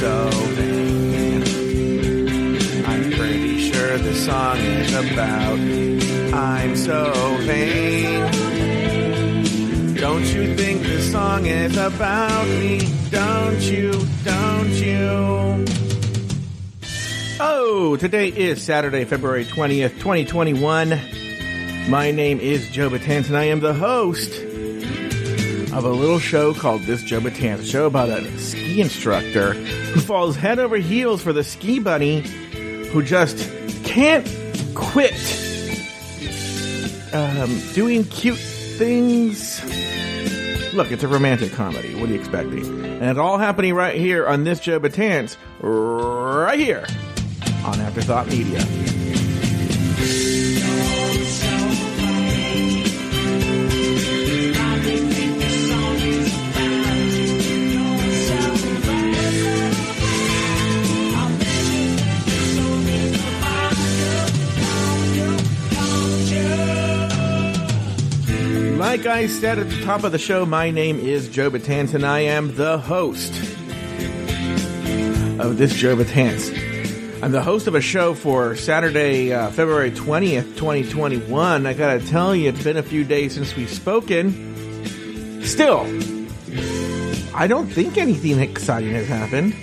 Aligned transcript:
so 0.00 0.30
vain. 0.56 1.42
I'm 2.86 3.12
pretty 3.12 3.70
sure 3.70 3.98
the 3.98 4.14
song 4.14 4.56
is 4.56 4.94
about 4.94 5.58
I'm 6.32 6.74
so 6.74 7.36
vain. 7.40 8.32
Don't 9.96 10.24
you 10.24 10.56
think 10.56 10.80
this 10.84 11.12
song 11.12 11.44
is 11.44 11.76
about 11.76 12.46
me? 12.46 12.88
Don't 13.10 13.60
you? 13.60 13.92
Don't 14.24 14.70
you? 14.70 15.66
Oh, 17.38 17.98
today 18.00 18.28
is 18.28 18.62
Saturday, 18.62 19.04
February 19.04 19.44
20th, 19.44 19.98
2021. 19.98 20.98
My 21.90 22.10
name 22.10 22.40
is 22.40 22.70
Joe 22.70 22.88
Betance, 22.88 23.26
and 23.26 23.36
I 23.36 23.44
am 23.44 23.60
the 23.60 23.74
host 23.74 24.32
of 25.74 25.84
a 25.84 25.90
little 25.90 26.18
show 26.18 26.54
called 26.54 26.80
This 26.82 27.02
Joe 27.02 27.20
Betance, 27.20 27.58
a 27.58 27.66
show 27.66 27.84
about 27.84 28.08
a 28.08 28.38
ski 28.38 28.80
instructor 28.80 29.52
who 29.92 30.00
falls 30.00 30.36
head 30.36 30.58
over 30.58 30.76
heels 30.76 31.22
for 31.22 31.32
the 31.32 31.44
ski 31.44 31.78
bunny 31.78 32.20
who 32.88 33.02
just 33.02 33.50
can't 33.84 34.26
quit 34.74 35.14
um, 37.12 37.60
doing 37.74 38.04
cute 38.04 38.38
things. 38.38 39.62
Look, 40.74 40.92
it's 40.92 41.02
a 41.02 41.08
romantic 41.08 41.52
comedy. 41.52 41.94
What 41.94 42.08
are 42.08 42.12
you 42.12 42.18
expecting? 42.18 42.64
And 42.84 43.04
it's 43.04 43.18
all 43.18 43.38
happening 43.38 43.74
right 43.74 43.96
here 43.96 44.26
on 44.26 44.44
This 44.44 44.60
Joe 44.60 44.78
Betance, 44.78 45.36
right 45.60 46.58
here 46.58 46.86
on 47.64 47.80
Afterthought 47.80 48.28
Media. 48.28 48.99
Like 69.00 69.08
I 69.08 69.26
said 69.28 69.58
at 69.58 69.70
the 69.70 69.82
top 69.82 70.04
of 70.04 70.12
the 70.12 70.18
show, 70.18 70.44
my 70.44 70.70
name 70.70 71.00
is 71.00 71.30
Joe 71.30 71.50
Betance, 71.50 71.94
and 71.94 72.04
I 72.04 72.18
am 72.20 72.54
the 72.54 72.76
host 72.76 73.32
of 75.40 75.56
this 75.56 75.74
Joe 75.74 75.96
Betance. 75.96 77.22
I'm 77.22 77.32
the 77.32 77.40
host 77.40 77.66
of 77.66 77.74
a 77.74 77.80
show 77.80 78.12
for 78.12 78.54
Saturday, 78.56 79.32
uh, 79.32 79.48
February 79.52 79.90
20th, 79.90 80.54
2021. 80.54 81.66
I 81.66 81.72
gotta 81.72 82.06
tell 82.08 82.36
you, 82.36 82.50
it's 82.50 82.62
been 82.62 82.76
a 82.76 82.82
few 82.82 83.02
days 83.04 83.32
since 83.32 83.56
we've 83.56 83.70
spoken. 83.70 85.42
Still, 85.44 85.86
I 87.34 87.46
don't 87.46 87.68
think 87.68 87.96
anything 87.96 88.38
exciting 88.38 88.92
has 88.92 89.08
happened. 89.08 89.54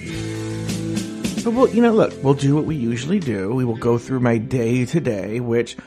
But 1.44 1.51
we'll, 1.51 1.69
you 1.69 1.83
know, 1.83 1.94
look, 1.94 2.11
we'll 2.23 2.33
do 2.33 2.55
what 2.55 2.66
we 2.66 2.75
usually 2.75 3.19
do. 3.19 3.53
We 3.53 3.66
will 3.66 3.77
go 3.77 3.99
through 3.99 4.22
my 4.22 4.39
day 4.39 4.85
today, 4.85 5.41
which 5.41 5.77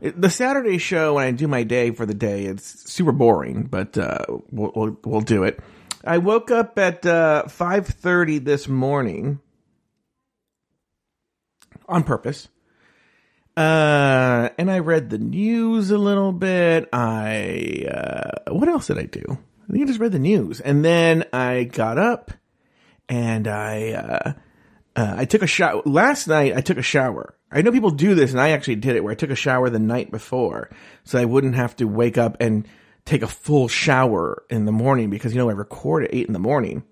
the 0.00 0.30
Saturday 0.30 0.78
show 0.78 1.14
when 1.14 1.26
I 1.26 1.30
do 1.32 1.48
my 1.48 1.62
day 1.62 1.90
for 1.90 2.06
the 2.06 2.14
day, 2.14 2.44
it's 2.44 2.90
super 2.90 3.12
boring, 3.12 3.64
but 3.64 3.96
uh, 3.98 4.24
we'll, 4.50 4.72
we'll, 4.74 4.96
we'll 5.04 5.20
do 5.20 5.44
it. 5.44 5.60
I 6.04 6.18
woke 6.18 6.50
up 6.50 6.78
at 6.78 7.04
uh, 7.04 7.44
5:30 7.46 8.44
this 8.44 8.68
morning 8.68 9.40
on 11.88 12.04
purpose. 12.04 12.48
Uh, 13.56 14.50
and 14.56 14.70
I 14.70 14.78
read 14.78 15.10
the 15.10 15.18
news 15.18 15.90
a 15.90 15.98
little 15.98 16.32
bit. 16.32 16.88
I 16.92 17.86
uh, 17.90 18.52
what 18.54 18.68
else 18.68 18.86
did 18.86 18.98
I 18.98 19.06
do? 19.06 19.24
I 19.68 19.72
think 19.72 19.82
I 19.82 19.86
just 19.86 19.98
read 19.98 20.12
the 20.12 20.20
news, 20.20 20.60
and 20.60 20.84
then 20.84 21.24
I 21.32 21.64
got 21.64 21.98
up 21.98 22.30
and 23.08 23.48
I 23.48 24.34
uh, 24.96 25.14
I 25.16 25.24
took 25.24 25.42
a 25.42 25.46
shower 25.46 25.82
last 25.84 26.26
night. 26.28 26.56
I 26.56 26.60
took 26.60 26.78
a 26.78 26.82
shower. 26.82 27.34
I 27.50 27.62
know 27.62 27.72
people 27.72 27.90
do 27.90 28.14
this, 28.14 28.32
and 28.32 28.40
I 28.40 28.50
actually 28.50 28.76
did 28.76 28.96
it 28.96 29.02
where 29.02 29.12
I 29.12 29.16
took 29.16 29.30
a 29.30 29.36
shower 29.36 29.70
the 29.70 29.78
night 29.78 30.10
before, 30.10 30.70
so 31.04 31.18
I 31.18 31.24
wouldn't 31.24 31.54
have 31.54 31.76
to 31.76 31.84
wake 31.84 32.18
up 32.18 32.36
and 32.40 32.66
take 33.04 33.22
a 33.22 33.26
full 33.26 33.68
shower 33.68 34.42
in 34.50 34.66
the 34.66 34.72
morning 34.72 35.08
because 35.08 35.32
you 35.32 35.38
know 35.38 35.48
I 35.48 35.54
record 35.54 36.04
at 36.04 36.14
eight 36.14 36.26
in 36.26 36.32
the 36.32 36.38
morning. 36.38 36.82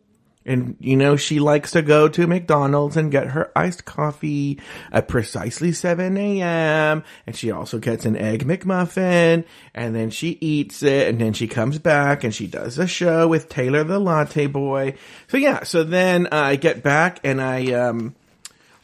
And, 0.47 0.77
you 0.79 0.97
know, 0.97 1.17
she 1.17 1.41
likes 1.41 1.73
to 1.73 1.83
go 1.83 2.09
to 2.09 2.27
McDonald's 2.29 2.97
and 2.97 3.11
get 3.11 3.27
her 3.29 3.51
iced 3.57 3.85
coffee 3.85 4.61
at 4.93 5.09
precisely 5.09 5.73
7 5.73 6.17
a.m. 6.17 7.03
And 7.27 7.37
she 7.37 7.51
also 7.51 7.81
gets 7.81 8.07
an 8.07 8.17
egg 8.17 8.45
McMuffin 8.45 9.45
and 9.75 9.95
then 9.95 10.11
she 10.11 10.39
eats 10.41 10.85
it 10.85 11.09
and 11.09 11.21
then 11.21 11.33
she 11.33 11.49
comes 11.49 11.81
back 11.81 12.23
and 12.23 12.33
she 12.33 12.47
does 12.47 12.79
a 12.79 12.87
show 12.87 13.27
with 13.27 13.49
Taylor 13.49 13.83
the 13.83 13.99
Latte 13.99 14.47
Boy. 14.47 14.95
So 15.27 15.37
yeah, 15.37 15.65
so 15.65 15.83
then 15.83 16.29
uh, 16.29 16.31
I 16.37 16.57
get 16.57 16.81
back 16.81 17.19
and 17.25 17.43
I, 17.43 17.73
um, 17.73 18.15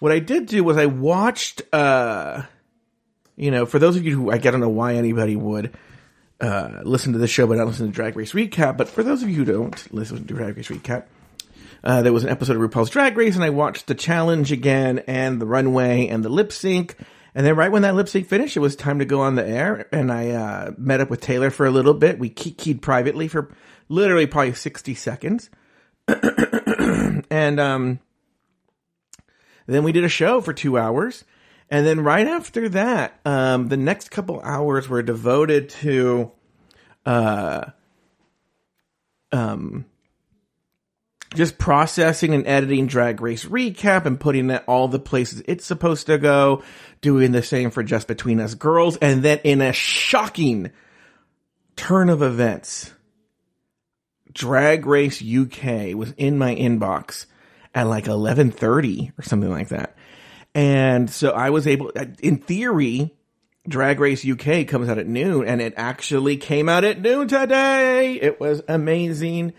what 0.01 0.11
I 0.11 0.19
did 0.19 0.47
do 0.47 0.65
was 0.65 0.77
I 0.77 0.87
watched, 0.87 1.63
uh, 1.73 2.43
you 3.37 3.53
know, 3.53 3.67
for 3.67 3.79
those 3.79 3.95
of 3.97 4.05
you 4.05 4.17
who, 4.17 4.31
I 4.33 4.39
don't 4.39 4.59
know 4.59 4.69
why 4.69 4.95
anybody 4.95 5.37
would, 5.37 5.73
uh, 6.41 6.81
listen 6.83 7.13
to 7.13 7.21
the 7.21 7.29
show 7.29 7.47
but 7.47 7.57
not 7.57 7.69
listen 7.69 7.87
to 7.87 7.93
Drag 7.93 8.17
Race 8.17 8.33
Recap, 8.33 8.77
but 8.77 8.89
for 8.89 9.05
those 9.05 9.23
of 9.23 9.31
you 9.31 9.37
who 9.37 9.45
don't 9.45 9.95
listen 9.95 10.27
to 10.27 10.35
Drag 10.35 10.57
Race 10.57 10.67
Recap, 10.67 11.05
uh, 11.85 12.03
there 12.03 12.13
was 12.13 12.25
an 12.25 12.31
episode 12.31 12.57
of 12.57 12.63
RuPaul's 12.63 12.91
Drag 12.91 13.17
Race, 13.17 13.35
and 13.35 13.45
I 13.45 13.51
watched 13.51 13.87
the 13.87 13.95
challenge 13.95 14.53
again, 14.53 15.01
and 15.07 15.41
the 15.41 15.47
runway, 15.47 16.09
and 16.09 16.25
the 16.25 16.29
lip 16.29 16.53
sync. 16.53 16.97
And 17.35 17.47
then 17.47 17.57
right 17.57 17.73
when 17.73 17.83
that 17.83 17.95
lip 17.95 18.09
sync 18.09 18.29
finished, 18.29 18.57
it 18.57 18.61
was 18.61 18.77
time 18.77 18.99
to 18.99 19.05
go 19.05 19.21
on 19.21 19.35
the 19.35 19.47
air, 19.47 19.89
and 19.93 20.13
I 20.13 20.31
uh, 20.31 20.71
met 20.77 21.01
up 21.01 21.11
with 21.11 21.21
Taylor 21.21 21.51
for 21.51 21.67
a 21.67 21.71
little 21.71 21.95
bit. 21.95 22.19
We 22.19 22.29
keyed 22.29 22.83
privately 22.83 23.27
for 23.29 23.55
literally 23.89 24.27
probably 24.27 24.55
sixty 24.55 24.95
seconds, 24.95 25.51
and 26.09 27.61
um, 27.61 28.01
then 29.67 29.83
we 29.83 29.93
did 29.93 30.05
a 30.05 30.09
show 30.09 30.41
for 30.41 30.53
two 30.53 30.79
hours. 30.79 31.25
And 31.71 31.87
then 31.87 32.01
right 32.01 32.27
after 32.27 32.69
that, 32.69 33.19
um, 33.25 33.69
the 33.69 33.79
next 33.79 34.11
couple 34.11 34.43
hours 34.43 34.91
were 34.91 35.03
devoted 35.03 35.71
to, 35.71 36.31
uh, 37.07 37.65
um, 39.33 39.87
just 41.35 41.59
processing 41.59 42.35
and 42.35 42.47
editing 42.47 42.87
Drag 42.87 43.21
Race 43.21 43.45
recap 43.45 44.07
and 44.07 44.19
putting 44.21 44.51
it 44.51 44.65
all 44.67 44.89
the 44.89 44.99
places 44.99 45.43
it's 45.47 45.65
supposed 45.65 46.07
to 46.07 46.19
go, 46.19 46.63
doing 47.01 47.33
the 47.33 47.43
same 47.43 47.71
for 47.71 47.83
Just 47.83 48.09
Between 48.09 48.41
Us 48.41 48.55
Girls, 48.55 48.97
and 48.99 49.23
then 49.23 49.41
in 49.45 49.61
a 49.61 49.73
shocking 49.73 50.71
turn 51.77 52.09
of 52.09 52.23
events, 52.23 52.93
Drag 54.33 54.87
Race 54.87 55.23
UK 55.23 55.95
was 55.95 56.13
in 56.17 56.39
my 56.39 56.55
inbox 56.55 57.27
at 57.75 57.87
like 57.87 58.05
11:30 58.05 59.13
or 59.19 59.23
something 59.23 59.51
like 59.51 59.69
that. 59.69 59.97
And 60.55 61.09
so 61.09 61.31
I 61.31 61.51
was 61.51 61.67
able 61.67 61.91
in 62.21 62.39
theory 62.39 63.15
Drag 63.69 64.01
Race 64.01 64.27
UK 64.27 64.67
comes 64.67 64.89
out 64.89 64.99
at 64.99 65.07
noon 65.07 65.47
and 65.47 65.61
it 65.61 65.75
actually 65.77 66.37
came 66.37 66.69
out 66.69 66.85
at 66.85 67.01
noon 67.01 67.29
today. 67.29 68.15
It 68.15 68.41
was 68.41 68.63
amazing. 68.69 69.53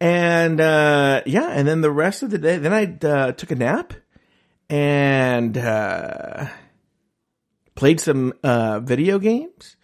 And 0.00 0.60
uh, 0.60 1.22
yeah, 1.24 1.48
and 1.50 1.66
then 1.66 1.80
the 1.80 1.90
rest 1.90 2.22
of 2.22 2.30
the 2.30 2.38
day, 2.38 2.58
then 2.58 2.72
I 2.72 3.06
uh, 3.06 3.32
took 3.32 3.50
a 3.50 3.54
nap 3.54 3.94
and 4.68 5.56
uh, 5.56 6.48
played 7.74 8.00
some 8.00 8.34
uh, 8.42 8.80
video 8.80 9.18
games, 9.18 9.76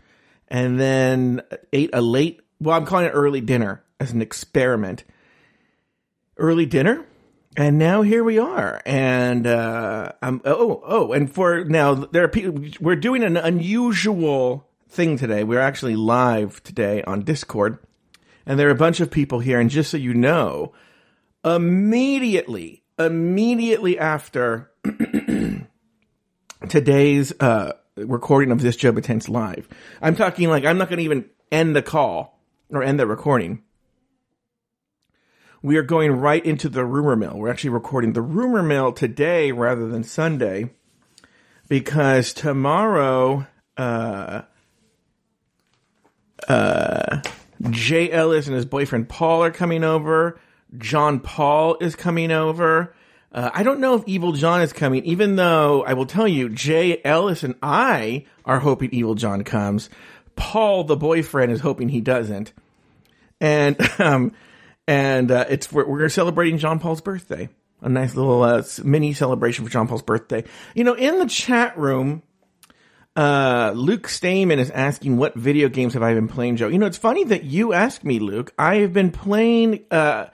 and 0.48 0.78
then 0.78 1.42
ate 1.72 1.90
a 1.94 2.02
late. 2.02 2.40
Well, 2.60 2.76
I'm 2.76 2.84
calling 2.84 3.06
it 3.06 3.10
early 3.10 3.40
dinner 3.40 3.84
as 3.98 4.12
an 4.12 4.20
experiment. 4.20 5.04
Early 6.36 6.66
dinner, 6.66 7.06
and 7.56 7.78
now 7.78 8.02
here 8.02 8.24
we 8.24 8.38
are. 8.38 8.82
And 8.84 9.46
uh, 9.46 10.12
I'm 10.20 10.42
oh 10.44 10.82
oh, 10.84 11.12
and 11.12 11.32
for 11.32 11.64
now 11.64 11.94
there 11.94 12.24
are 12.24 12.28
people. 12.28 12.62
We're 12.80 12.96
doing 12.96 13.22
an 13.22 13.38
unusual 13.38 14.68
thing 14.88 15.16
today. 15.16 15.42
We're 15.42 15.60
actually 15.60 15.96
live 15.96 16.62
today 16.62 17.02
on 17.04 17.22
Discord 17.22 17.78
and 18.46 18.58
there 18.58 18.68
are 18.68 18.72
a 18.72 18.76
bunch 18.76 19.00
of 19.00 19.10
people 19.10 19.40
here. 19.40 19.60
And 19.60 19.70
just 19.70 19.90
so 19.90 19.96
you 19.96 20.14
know, 20.14 20.72
immediately, 21.44 22.82
immediately 22.98 23.98
after 23.98 24.70
today's 26.68 27.32
uh, 27.40 27.72
recording 27.96 28.50
of 28.50 28.60
this 28.60 28.76
Joe 28.76 28.92
Betance 28.92 29.28
live, 29.28 29.68
I'm 30.00 30.16
talking 30.16 30.48
like 30.48 30.64
I'm 30.64 30.78
not 30.78 30.88
going 30.88 30.98
to 30.98 31.04
even 31.04 31.26
end 31.50 31.76
the 31.76 31.82
call 31.82 32.40
or 32.70 32.82
end 32.82 32.98
the 32.98 33.06
recording. 33.06 33.62
We 35.64 35.76
are 35.76 35.82
going 35.82 36.12
right 36.12 36.44
into 36.44 36.68
the 36.68 36.84
rumor 36.84 37.14
mill. 37.14 37.36
We're 37.36 37.50
actually 37.50 37.70
recording 37.70 38.14
the 38.14 38.22
rumor 38.22 38.64
mill 38.64 38.92
today 38.92 39.52
rather 39.52 39.86
than 39.88 40.02
Sunday 40.02 40.70
because 41.68 42.32
tomorrow, 42.32 43.46
uh, 43.76 44.42
uh, 46.48 47.22
Jay 47.70 48.10
Ellis 48.10 48.46
and 48.46 48.56
his 48.56 48.64
boyfriend 48.66 49.08
Paul 49.08 49.44
are 49.44 49.50
coming 49.50 49.84
over. 49.84 50.38
John 50.78 51.20
Paul 51.20 51.76
is 51.80 51.94
coming 51.94 52.30
over. 52.30 52.94
Uh, 53.30 53.50
I 53.52 53.62
don't 53.62 53.80
know 53.80 53.94
if 53.94 54.04
Evil 54.06 54.32
John 54.32 54.60
is 54.60 54.72
coming, 54.72 55.04
even 55.04 55.36
though 55.36 55.84
I 55.84 55.94
will 55.94 56.06
tell 56.06 56.28
you, 56.28 56.48
Jay 56.48 57.00
Ellis 57.04 57.42
and 57.42 57.54
I 57.62 58.26
are 58.44 58.58
hoping 58.58 58.90
Evil 58.92 59.14
John 59.14 59.42
comes. 59.44 59.88
Paul, 60.36 60.84
the 60.84 60.96
boyfriend, 60.96 61.52
is 61.52 61.60
hoping 61.60 61.88
he 61.88 62.00
doesn't. 62.00 62.52
And, 63.40 63.76
um, 63.98 64.32
and, 64.86 65.30
uh, 65.30 65.46
it's, 65.48 65.72
we're, 65.72 65.86
we're 65.86 66.08
celebrating 66.08 66.58
John 66.58 66.78
Paul's 66.78 67.00
birthday. 67.00 67.48
a 67.80 67.88
nice 67.88 68.14
little 68.14 68.42
uh, 68.42 68.62
mini 68.84 69.14
celebration 69.14 69.64
for 69.64 69.70
John 69.70 69.88
Paul's 69.88 70.02
birthday. 70.02 70.44
You 70.74 70.84
know, 70.84 70.94
in 70.94 71.18
the 71.18 71.26
chat 71.26 71.78
room, 71.78 72.22
uh, 73.16 73.72
Luke 73.74 74.08
Stamen 74.08 74.58
is 74.58 74.70
asking, 74.70 75.16
what 75.16 75.34
video 75.34 75.68
games 75.68 75.94
have 75.94 76.02
I 76.02 76.14
been 76.14 76.28
playing, 76.28 76.56
Joe? 76.56 76.68
You 76.68 76.78
know, 76.78 76.86
it's 76.86 76.98
funny 76.98 77.24
that 77.24 77.44
you 77.44 77.72
ask 77.72 78.04
me, 78.04 78.18
Luke. 78.18 78.52
I 78.58 78.76
have 78.76 78.92
been 78.92 79.10
playing, 79.10 79.84
uh, 79.90 80.26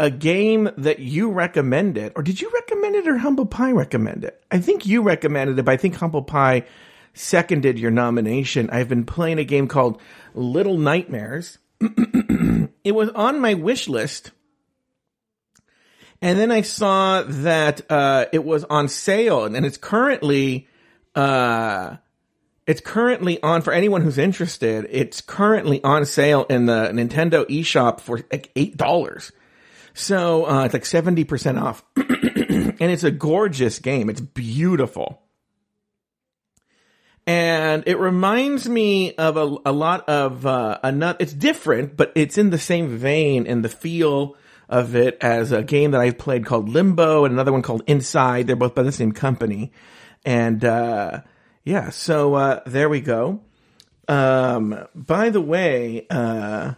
a 0.00 0.10
game 0.10 0.70
that 0.78 0.98
you 0.98 1.30
recommended, 1.30 2.12
or 2.16 2.22
did 2.22 2.40
you 2.40 2.50
recommend 2.54 2.96
it 2.96 3.06
or 3.06 3.18
Humble 3.18 3.44
Pie 3.44 3.72
recommend 3.72 4.24
it? 4.24 4.42
I 4.50 4.58
think 4.58 4.86
you 4.86 5.02
recommended 5.02 5.58
it, 5.58 5.62
but 5.62 5.72
I 5.72 5.76
think 5.76 5.94
Humble 5.94 6.22
Pie 6.22 6.64
seconded 7.12 7.78
your 7.78 7.90
nomination. 7.90 8.70
I've 8.70 8.88
been 8.88 9.04
playing 9.04 9.38
a 9.38 9.44
game 9.44 9.68
called 9.68 10.00
Little 10.34 10.78
Nightmares. 10.78 11.58
it 11.80 12.94
was 12.94 13.10
on 13.10 13.40
my 13.40 13.52
wish 13.52 13.88
list. 13.88 14.30
And 16.22 16.38
then 16.38 16.50
I 16.50 16.62
saw 16.62 17.22
that 17.22 17.82
uh, 17.90 18.24
it 18.32 18.42
was 18.42 18.64
on 18.64 18.88
sale, 18.88 19.44
and 19.44 19.66
it's 19.66 19.76
currently 19.76 20.66
uh, 21.14 21.96
it's 22.66 22.80
currently 22.80 23.42
on 23.42 23.62
for 23.62 23.72
anyone 23.72 24.02
who's 24.02 24.18
interested. 24.18 24.86
It's 24.90 25.20
currently 25.20 25.82
on 25.82 26.04
sale 26.04 26.44
in 26.48 26.66
the 26.66 26.90
Nintendo 26.92 27.44
eShop 27.46 28.00
for 28.00 28.18
like 28.30 28.50
eight 28.56 28.76
dollars. 28.76 29.32
So 29.94 30.46
uh, 30.48 30.64
it's 30.64 30.74
like 30.74 30.86
seventy 30.86 31.24
percent 31.24 31.58
off, 31.58 31.82
and 31.96 32.80
it's 32.80 33.04
a 33.04 33.10
gorgeous 33.10 33.78
game. 33.78 34.08
It's 34.08 34.20
beautiful 34.20 35.22
and 37.30 37.84
it 37.86 37.98
reminds 37.98 38.68
me 38.68 39.14
of 39.14 39.36
a, 39.36 39.56
a 39.64 39.72
lot 39.72 40.08
of 40.08 40.46
uh, 40.46 40.78
another. 40.82 41.18
It's 41.20 41.32
different, 41.32 41.96
but 41.96 42.10
it's 42.16 42.38
in 42.38 42.50
the 42.50 42.58
same 42.58 42.96
vein 42.96 43.46
and 43.46 43.64
the 43.64 43.68
feel 43.68 44.36
of 44.68 44.96
it 44.96 45.16
as 45.20 45.52
a 45.52 45.62
game 45.62 45.92
that 45.92 46.00
I've 46.00 46.18
played 46.18 46.44
called 46.44 46.68
Limbo 46.68 47.24
and 47.24 47.32
another 47.32 47.52
one 47.52 47.62
called 47.62 47.82
Inside. 47.86 48.46
They're 48.46 48.56
both 48.56 48.74
by 48.74 48.82
the 48.82 48.90
same 48.90 49.12
company, 49.12 49.72
and 50.24 50.64
uh, 50.64 51.20
yeah, 51.64 51.90
so 51.90 52.34
uh, 52.34 52.60
there 52.66 52.88
we 52.88 53.00
go. 53.00 53.40
Um, 54.08 54.86
by 54.94 55.30
the 55.30 55.40
way, 55.40 56.06
uh, 56.10 56.74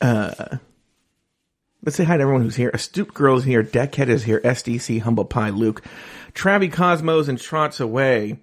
uh, 0.00 0.56
let's 1.82 1.96
say 1.96 2.04
hi 2.04 2.16
to 2.16 2.22
everyone 2.22 2.42
who's 2.42 2.56
here. 2.56 2.70
Astute 2.72 3.12
Girl 3.12 3.36
is 3.36 3.44
here. 3.44 3.62
Deckhead 3.62 4.08
is 4.08 4.24
here. 4.24 4.40
SDC 4.40 5.00
Humble 5.02 5.24
Pie 5.24 5.50
Luke. 5.50 5.82
Travi 6.34 6.72
Cosmos 6.72 7.28
and 7.28 7.38
Trots 7.38 7.80
Away. 7.80 8.38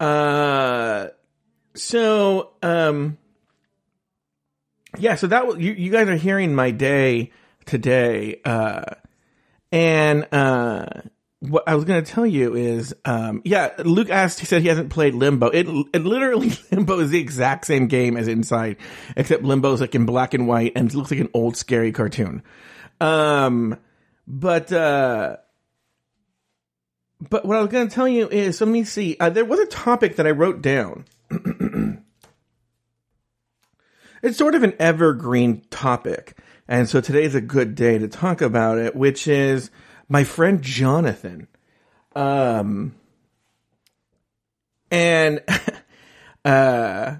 Uh, 0.00 1.08
so, 1.74 2.50
um, 2.62 3.18
yeah, 4.98 5.14
so 5.14 5.26
that 5.28 5.60
you, 5.60 5.72
you 5.72 5.92
guys 5.92 6.08
are 6.08 6.16
hearing 6.16 6.54
my 6.54 6.70
day 6.70 7.30
today. 7.66 8.40
Uh, 8.44 8.84
and, 9.70 10.26
uh, 10.32 10.86
what 11.48 11.64
I 11.66 11.74
was 11.74 11.84
going 11.84 12.02
to 12.02 12.10
tell 12.10 12.26
you 12.26 12.54
is, 12.54 12.94
um, 13.04 13.42
yeah, 13.44 13.72
Luke 13.78 14.10
asked, 14.10 14.40
he 14.40 14.46
said 14.46 14.62
he 14.62 14.68
hasn't 14.68 14.90
played 14.90 15.14
Limbo. 15.14 15.48
It, 15.48 15.66
it 15.92 16.04
literally, 16.04 16.52
Limbo 16.70 17.00
is 17.00 17.10
the 17.10 17.20
exact 17.20 17.66
same 17.66 17.86
game 17.86 18.16
as 18.16 18.28
Inside, 18.28 18.76
except 19.16 19.42
Limbo 19.42 19.72
is 19.72 19.80
like 19.80 19.94
in 19.94 20.06
black 20.06 20.34
and 20.34 20.46
white 20.48 20.72
and 20.74 20.88
it 20.88 20.94
looks 20.94 21.10
like 21.10 21.20
an 21.20 21.30
old 21.34 21.56
scary 21.56 21.92
cartoon. 21.92 22.42
Um, 23.00 23.78
but, 24.26 24.72
uh, 24.72 25.36
but 27.20 27.44
what 27.44 27.56
I 27.56 27.60
was 27.60 27.70
going 27.70 27.88
to 27.88 27.94
tell 27.94 28.08
you 28.08 28.28
is, 28.28 28.60
let 28.60 28.68
me 28.68 28.84
see. 28.84 29.16
Uh, 29.18 29.30
there 29.30 29.44
was 29.44 29.60
a 29.60 29.66
topic 29.66 30.16
that 30.16 30.26
I 30.26 30.30
wrote 30.30 30.62
down. 30.62 31.04
it's 34.22 34.38
sort 34.38 34.54
of 34.54 34.62
an 34.62 34.74
evergreen 34.78 35.62
topic. 35.70 36.38
And 36.66 36.88
so 36.88 37.00
today 37.00 37.24
is 37.24 37.34
a 37.34 37.40
good 37.40 37.74
day 37.74 37.98
to 37.98 38.08
talk 38.08 38.40
about 38.40 38.78
it, 38.78 38.96
which 38.96 39.28
is 39.28 39.70
my 40.14 40.22
friend 40.22 40.62
Jonathan. 40.62 41.48
Um, 42.14 42.94
and, 44.88 45.42
uh, 46.44 47.16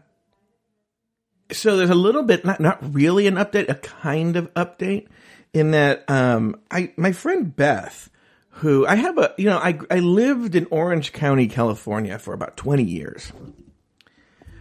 so 1.50 1.76
there's 1.76 1.91
a 1.91 1.94
little 1.96 2.23
bit, 2.23 2.44
not, 2.44 2.61
not 2.61 2.94
really 2.94 3.26
an 3.26 3.35
update, 3.35 3.69
a 3.69 3.75
kind 3.75 4.37
of 4.37 4.55
update 4.55 5.08
in 5.52 5.73
that, 5.73 6.08
um, 6.08 6.61
I, 6.70 6.93
my 6.96 7.11
friend 7.11 7.56
Beth, 7.56 8.11
who 8.50 8.87
I 8.87 8.94
have 8.94 9.19
a, 9.19 9.35
you 9.38 9.46
know, 9.46 9.58
I, 9.58 9.76
I 9.91 9.99
lived 9.99 10.55
in 10.55 10.69
Orange 10.70 11.12
County, 11.12 11.49
California 11.49 12.17
for 12.20 12.32
about 12.32 12.56
20 12.56 12.85
years. 12.85 13.32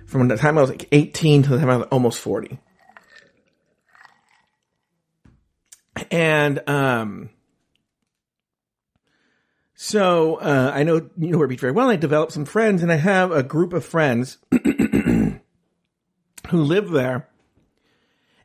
From 0.08 0.28
the 0.28 0.38
time 0.38 0.58
I 0.58 0.62
was 0.62 0.72
like 0.72 0.88
18 0.92 1.44
to 1.44 1.50
the 1.50 1.60
time 1.60 1.70
I 1.70 1.78
was 1.78 1.88
almost 1.92 2.20
40. 2.20 2.58
And, 6.10 6.68
um, 6.68 7.30
so, 9.86 10.36
uh, 10.36 10.72
I 10.74 10.84
know 10.84 11.10
Newport 11.18 11.50
Beach 11.50 11.60
very 11.60 11.74
well. 11.74 11.90
I 11.90 11.98
developed 11.98 12.32
some 12.32 12.46
friends 12.46 12.84
and 12.84 12.90
I 12.90 12.96
have 12.96 13.34
a 13.34 13.44
group 13.44 13.74
of 13.74 13.84
friends 13.84 14.38
who 14.64 15.42
live 16.52 16.90
there 16.90 17.28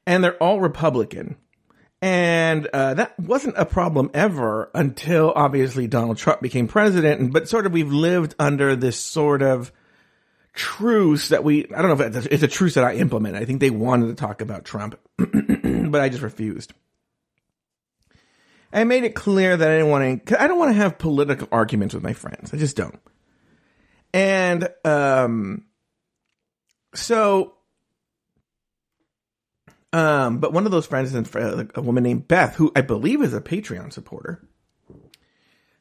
and 0.05 0.25
they're 0.25 0.37
all 0.43 0.58
Republican. 0.58 1.37
And 2.02 2.67
uh, 2.67 2.94
that 2.94 3.17
wasn't 3.20 3.55
a 3.56 3.64
problem 3.64 4.11
ever 4.14 4.69
until 4.75 5.32
obviously 5.32 5.87
Donald 5.87 6.17
Trump 6.17 6.40
became 6.40 6.67
president. 6.67 7.32
But 7.32 7.49
sort 7.49 7.67
of 7.67 7.73
we've 7.73 7.93
lived 7.93 8.35
under 8.40 8.75
this 8.75 8.99
sort 8.99 9.40
of 9.40 9.70
truce 10.55 11.29
that 11.29 11.44
we, 11.44 11.67
I 11.67 11.81
don't 11.81 11.96
know 11.96 12.05
if 12.05 12.17
it's 12.17 12.26
a, 12.26 12.35
it's 12.35 12.43
a 12.43 12.49
truce 12.49 12.75
that 12.75 12.82
I 12.82 12.94
implement. 12.94 13.37
I 13.37 13.44
think 13.44 13.61
they 13.61 13.70
wanted 13.70 14.08
to 14.08 14.14
talk 14.14 14.40
about 14.40 14.64
Trump, 14.64 14.99
but 15.17 16.00
I 16.00 16.08
just 16.08 16.23
refused. 16.25 16.73
I 18.72 18.84
made 18.84 19.04
it 19.04 19.14
clear 19.14 19.56
that 19.56 19.68
I 19.68 19.76
didn't 19.76 19.90
want 19.90 20.26
to, 20.26 20.42
I 20.42 20.46
don't 20.46 20.58
want 20.58 20.70
to 20.70 20.76
have 20.76 20.98
political 20.98 21.48
arguments 21.50 21.94
with 21.94 22.02
my 22.02 22.12
friends. 22.12 22.52
I 22.52 22.58
just 22.58 22.76
don't. 22.76 23.00
And, 24.12 24.68
um, 24.84 25.64
so 26.94 27.54
um, 29.92 30.38
but 30.38 30.52
one 30.52 30.66
of 30.66 30.72
those 30.72 30.86
friends 30.86 31.14
is 31.14 31.34
a 31.34 31.80
woman 31.80 32.02
named 32.04 32.28
Beth, 32.28 32.56
who 32.56 32.70
I 32.76 32.82
believe 32.82 33.22
is 33.22 33.32
a 33.32 33.40
Patreon 33.40 33.92
supporter. 33.92 34.42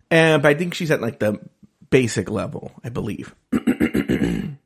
And 0.09 0.41
but 0.41 0.49
I 0.49 0.53
think 0.53 0.73
she's 0.73 0.91
at 0.91 1.01
like 1.01 1.19
the 1.19 1.39
basic 1.89 2.29
level, 2.29 2.71
I 2.83 2.89
believe. 2.89 3.35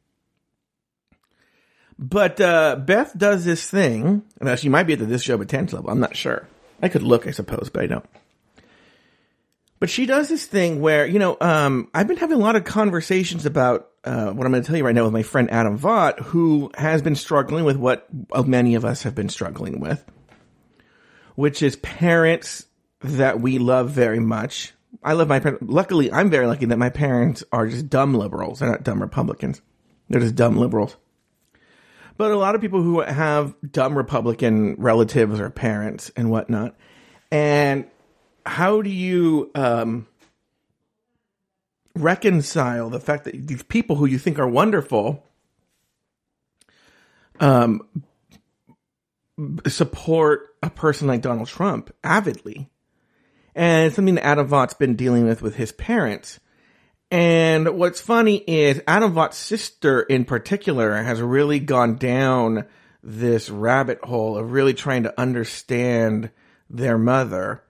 but 1.97 2.39
uh, 2.39 2.75
Beth 2.75 3.18
does 3.18 3.44
this 3.44 3.68
thing, 3.68 4.21
and 4.39 4.59
she 4.59 4.69
might 4.69 4.83
be 4.83 4.94
at 4.94 5.00
the 5.00 5.06
this 5.06 5.23
show 5.23 5.38
but 5.38 5.50
10 5.50 5.68
level. 5.68 5.89
I'm 5.89 6.00
not 6.00 6.15
sure. 6.15 6.47
I 6.81 6.89
could 6.89 7.04
look, 7.04 7.28
I 7.28 7.31
suppose, 7.31 7.69
but 7.72 7.83
I 7.83 7.88
don't. 7.88 8.06
But 9.80 9.90
she 9.90 10.06
does 10.06 10.30
this 10.30 10.45
thing 10.45 10.80
where, 10.80 11.07
you 11.07 11.18
know, 11.18 11.38
um, 11.42 11.90
I've 11.94 12.07
been 12.07 12.18
having 12.18 12.38
a 12.38 12.42
lot 12.42 12.56
of 12.56 12.64
conversations 12.64 13.45
about 13.47 13.90
uh, 14.04 14.31
what 14.31 14.45
I'm 14.45 14.52
going 14.52 14.64
to 14.64 14.68
tell 14.68 14.78
you 14.78 14.85
right 14.85 14.94
now 14.94 15.04
with 15.04 15.14
my 15.14 15.23
friend 15.23 15.50
Adam 15.52 15.78
Vaught, 15.78 16.19
who 16.19 16.71
has 16.76 17.02
been 17.02 17.16
struggling 17.16 17.66
with 17.66 17.78
what 17.78 18.07
many 18.47 18.76
of 18.76 18.85
us 18.85 19.04
have 19.04 19.16
been 19.16 19.30
struggling 19.30 19.80
with, 19.80 20.04
which 21.35 21.64
is 21.64 21.76
parents 21.78 22.66
that 23.02 23.42
we 23.42 23.57
love 23.57 23.90
very 23.90 24.19
much. 24.19 24.73
I 25.04 25.14
love 25.14 25.28
my 25.28 25.40
parents. 25.40 25.64
Luckily, 25.68 26.11
I'm 26.11 26.30
very 26.30 26.45
lucky 26.45 26.66
that 26.66 26.78
my 26.78 26.90
parents 26.90 27.44
are 27.52 27.68
just 27.68 27.90
dumb 27.90 28.14
liberals. 28.14 28.59
They're 28.59 28.69
not 28.69 28.83
dumb 28.83 29.02
Republicans. 29.02 29.61
They're 30.09 30.21
just 30.21 30.35
dumb 30.35 30.57
liberals. 30.57 30.95
But 32.21 32.30
a 32.30 32.37
lot 32.37 32.54
of 32.54 32.61
people 32.61 32.83
who 32.83 33.01
have 33.01 33.56
dumb 33.71 33.97
Republican 33.97 34.75
relatives 34.75 35.40
or 35.40 35.49
parents 35.49 36.11
and 36.16 36.30
whatnot. 36.30 36.75
And 37.31 37.87
how 38.45 38.83
do 38.83 38.92
you 38.92 39.49
um, 39.56 40.06
reconcile 41.95 42.92
the 42.92 42.99
fact 42.99 43.23
that 43.23 43.47
these 43.47 43.63
people 43.63 43.95
who 43.95 44.06
you 44.06 44.19
think 44.19 44.37
are 44.37 44.47
wonderful 44.47 45.25
um, 47.40 47.90
support 49.66 50.56
a 50.61 50.69
person 50.69 51.07
like 51.07 51.23
Donald 51.23 51.47
Trump 51.47 51.90
avidly? 52.04 52.69
And 53.56 53.87
it's 53.87 53.95
something 53.95 54.13
that 54.13 54.28
Adam 54.28 54.45
Vaught's 54.45 54.75
been 54.75 54.95
dealing 54.95 55.25
with 55.25 55.42
with 55.42 55.56
his 55.56 55.71
parents. 55.71 56.40
And 57.11 57.77
what's 57.77 57.99
funny 57.99 58.37
is 58.37 58.81
Adam 58.87 59.11
Vaught's 59.11 59.37
sister 59.37 60.01
in 60.01 60.25
particular 60.25 60.95
has 61.03 61.21
really 61.21 61.59
gone 61.59 61.97
down 61.97 62.65
this 63.03 63.49
rabbit 63.49 63.99
hole 64.03 64.37
of 64.37 64.51
really 64.51 64.73
trying 64.73 65.03
to 65.03 65.19
understand 65.19 66.31
their 66.69 66.97
mother 66.97 67.63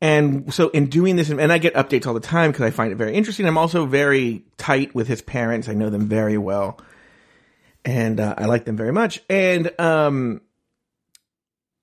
and 0.00 0.52
so 0.52 0.68
in 0.68 0.86
doing 0.86 1.16
this, 1.16 1.30
and 1.30 1.52
I 1.52 1.58
get 1.58 1.74
updates 1.74 2.06
all 2.06 2.14
the 2.14 2.20
time 2.20 2.50
because 2.50 2.66
I 2.66 2.70
find 2.70 2.92
it 2.92 2.96
very 2.96 3.14
interesting. 3.14 3.46
I'm 3.46 3.56
also 3.56 3.86
very 3.86 4.44
tight 4.58 4.94
with 4.94 5.08
his 5.08 5.22
parents. 5.22 5.68
I 5.68 5.74
know 5.74 5.90
them 5.90 6.06
very 6.06 6.36
well 6.36 6.78
and 7.84 8.20
uh, 8.20 8.34
I 8.36 8.46
like 8.46 8.64
them 8.64 8.76
very 8.76 8.92
much. 8.92 9.22
And, 9.30 9.70
um, 9.80 10.42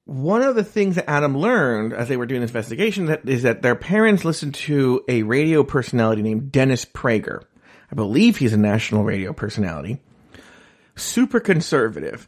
one 0.05 0.41
of 0.41 0.55
the 0.55 0.63
things 0.63 0.95
that 0.95 1.10
Adam 1.10 1.38
learned 1.38 1.93
as 1.93 2.10
they 2.10 2.17
were 2.17 2.25
doing 2.25 2.41
this 2.41 2.50
investigation 2.50 3.05
that 3.05 3.27
is 3.27 3.43
that 3.43 3.62
their 3.62 3.75
parents 3.75 4.25
listened 4.25 4.53
to 4.53 5.03
a 5.07 5.24
radio 5.24 5.63
personality 5.63 6.22
named 6.22 6.51
Dennis 6.51 6.83
Prager. 6.86 7.43
I 7.91 7.95
believe 7.95 8.38
he's 8.38 8.53
a 8.53 8.57
national 8.57 9.03
radio 9.03 9.31
personality. 9.33 10.01
Super 10.95 11.39
conservative. 11.39 12.27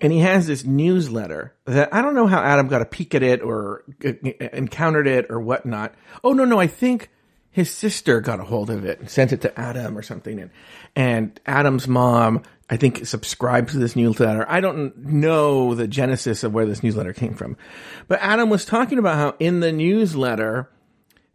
and 0.00 0.12
he 0.12 0.18
has 0.20 0.46
this 0.46 0.64
newsletter 0.64 1.54
that 1.64 1.92
I 1.94 2.02
don't 2.02 2.14
know 2.14 2.26
how 2.26 2.42
Adam 2.42 2.68
got 2.68 2.82
a 2.82 2.86
peek 2.86 3.14
at 3.14 3.22
it 3.22 3.40
or 3.40 3.84
uh, 4.04 4.12
encountered 4.52 5.06
it 5.06 5.26
or 5.30 5.40
whatnot. 5.40 5.94
Oh 6.24 6.32
no, 6.32 6.44
no, 6.44 6.58
I 6.58 6.66
think 6.66 7.10
his 7.50 7.70
sister 7.70 8.20
got 8.20 8.40
a 8.40 8.44
hold 8.44 8.70
of 8.70 8.84
it 8.84 8.98
and 9.00 9.10
sent 9.10 9.32
it 9.32 9.42
to 9.42 9.60
Adam 9.60 9.96
or 9.96 10.02
something. 10.02 10.40
And, 10.40 10.50
and 10.96 11.40
Adam's 11.46 11.86
mom, 11.86 12.42
I 12.72 12.78
think, 12.78 13.04
subscribes 13.04 13.72
to 13.72 13.78
this 13.78 13.96
newsletter. 13.96 14.46
I 14.48 14.62
don't 14.62 14.96
know 14.96 15.74
the 15.74 15.86
genesis 15.86 16.42
of 16.42 16.54
where 16.54 16.64
this 16.64 16.82
newsletter 16.82 17.12
came 17.12 17.34
from, 17.34 17.58
but 18.08 18.18
Adam 18.22 18.48
was 18.48 18.64
talking 18.64 18.96
about 18.96 19.16
how 19.16 19.34
in 19.38 19.60
the 19.60 19.72
newsletter, 19.72 20.70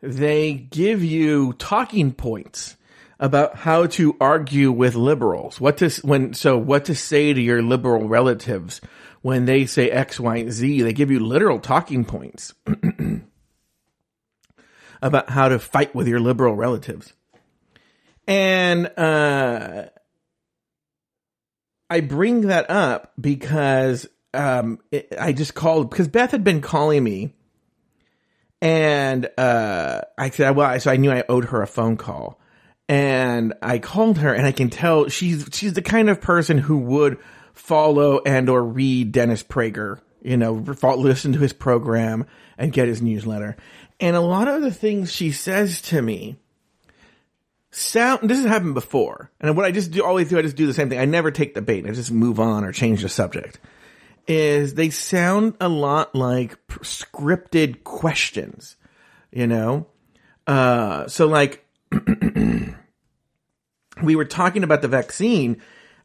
they 0.01 0.53
give 0.55 1.03
you 1.03 1.53
talking 1.53 2.11
points 2.11 2.75
about 3.19 3.55
how 3.55 3.85
to 3.85 4.17
argue 4.19 4.71
with 4.71 4.95
liberals. 4.95 5.61
What 5.61 5.77
to 5.77 5.91
when 6.01 6.33
so 6.33 6.57
what 6.57 6.85
to 6.85 6.95
say 6.95 7.35
to 7.35 7.39
your 7.39 7.61
liberal 7.61 8.07
relatives 8.07 8.81
when 9.21 9.45
they 9.45 9.67
say 9.67 9.91
X, 9.91 10.19
Y, 10.19 10.49
Z. 10.49 10.81
They 10.81 10.93
give 10.93 11.11
you 11.11 11.19
literal 11.19 11.59
talking 11.59 12.03
points 12.03 12.55
about 15.03 15.29
how 15.29 15.49
to 15.49 15.59
fight 15.59 15.93
with 15.93 16.07
your 16.07 16.19
liberal 16.19 16.55
relatives. 16.55 17.13
And 18.25 18.87
uh, 18.97 19.89
I 21.89 22.01
bring 22.01 22.41
that 22.41 22.69
up 22.69 23.13
because 23.19 24.07
um, 24.33 24.79
it, 24.91 25.13
I 25.19 25.33
just 25.33 25.53
called 25.53 25.89
because 25.89 26.07
Beth 26.07 26.31
had 26.31 26.43
been 26.43 26.61
calling 26.61 27.03
me, 27.03 27.33
and 28.61 29.29
uh, 29.37 30.01
I 30.17 30.29
said, 30.29 30.55
"Well," 30.55 30.79
so 30.79 30.91
I 30.91 30.97
knew 30.97 31.11
I 31.11 31.23
owed 31.29 31.45
her 31.45 31.61
a 31.61 31.67
phone 31.67 31.97
call 31.97 32.39
and 32.89 33.53
I 33.61 33.79
called 33.79 34.19
her 34.19 34.33
and 34.33 34.45
I 34.45 34.51
can 34.51 34.69
tell 34.69 35.09
she's 35.09 35.49
she's 35.51 35.73
the 35.73 35.81
kind 35.81 36.09
of 36.09 36.21
person 36.21 36.57
who 36.57 36.77
would 36.77 37.17
follow 37.53 38.21
and 38.25 38.49
or 38.49 38.63
read 38.63 39.11
Dennis 39.11 39.43
Prager, 39.43 39.99
you 40.21 40.37
know, 40.37 40.53
listen 40.53 41.33
to 41.33 41.39
his 41.39 41.53
program 41.53 42.25
and 42.57 42.71
get 42.71 42.87
his 42.87 43.01
newsletter. 43.01 43.57
And 43.99 44.15
a 44.15 44.21
lot 44.21 44.47
of 44.47 44.61
the 44.61 44.71
things 44.71 45.11
she 45.11 45.31
says 45.31 45.81
to 45.83 46.01
me 46.01 46.37
sound 47.71 48.29
this 48.29 48.37
has 48.37 48.47
happened 48.47 48.73
before. 48.73 49.31
And 49.39 49.55
what 49.55 49.65
I 49.65 49.71
just 49.71 49.91
do 49.91 50.03
always 50.03 50.29
do 50.29 50.37
I 50.37 50.41
just 50.41 50.55
do 50.55 50.67
the 50.67 50.73
same 50.73 50.89
thing. 50.89 50.99
I 50.99 51.05
never 51.05 51.31
take 51.31 51.53
the 51.53 51.61
bait. 51.61 51.85
I 51.85 51.91
just 51.91 52.11
move 52.11 52.39
on 52.39 52.63
or 52.63 52.71
change 52.71 53.01
the 53.01 53.09
subject. 53.09 53.59
Is 54.27 54.73
they 54.73 54.89
sound 54.89 55.55
a 55.61 55.69
lot 55.69 56.13
like 56.15 56.57
scripted 56.67 57.83
questions, 57.83 58.75
you 59.31 59.47
know? 59.47 59.87
Uh 60.45 61.07
so 61.07 61.27
like 61.27 61.65
we 64.03 64.15
were 64.15 64.25
talking 64.25 64.63
about 64.63 64.81
the 64.81 64.87
vaccine, 64.87 65.61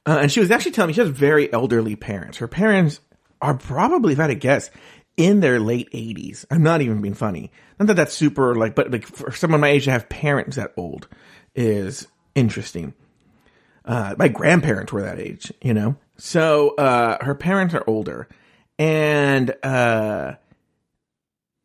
uh, 0.06 0.18
and 0.22 0.32
she 0.32 0.40
was 0.40 0.50
actually 0.50 0.72
telling 0.72 0.88
me 0.88 0.94
she 0.94 1.00
has 1.00 1.10
very 1.10 1.52
elderly 1.52 1.96
parents. 1.96 2.38
Her 2.38 2.48
parents 2.48 3.00
are 3.40 3.54
probably, 3.54 4.12
if 4.12 4.18
I 4.18 4.22
had 4.22 4.28
to 4.28 4.34
guess, 4.34 4.70
in 5.16 5.40
their 5.40 5.60
late 5.60 5.90
80s. 5.92 6.44
I'm 6.50 6.62
not 6.62 6.80
even 6.80 7.00
being 7.02 7.14
funny. 7.14 7.50
Not 7.78 7.86
that 7.88 7.94
that's 7.94 8.14
super 8.14 8.54
like, 8.54 8.74
but 8.74 8.90
like 8.90 9.06
for 9.06 9.32
someone 9.32 9.60
my 9.60 9.68
age 9.68 9.84
to 9.84 9.90
have 9.90 10.08
parents 10.08 10.56
that 10.56 10.72
old 10.76 11.08
is 11.54 12.08
interesting. 12.34 12.94
Uh, 13.84 14.14
my 14.18 14.28
grandparents 14.28 14.92
were 14.92 15.02
that 15.02 15.18
age, 15.18 15.52
you 15.60 15.74
know? 15.74 15.96
So, 16.16 16.74
uh, 16.76 17.22
her 17.24 17.34
parents 17.34 17.74
are 17.74 17.84
older 17.86 18.28
and, 18.78 19.54
uh, 19.62 20.34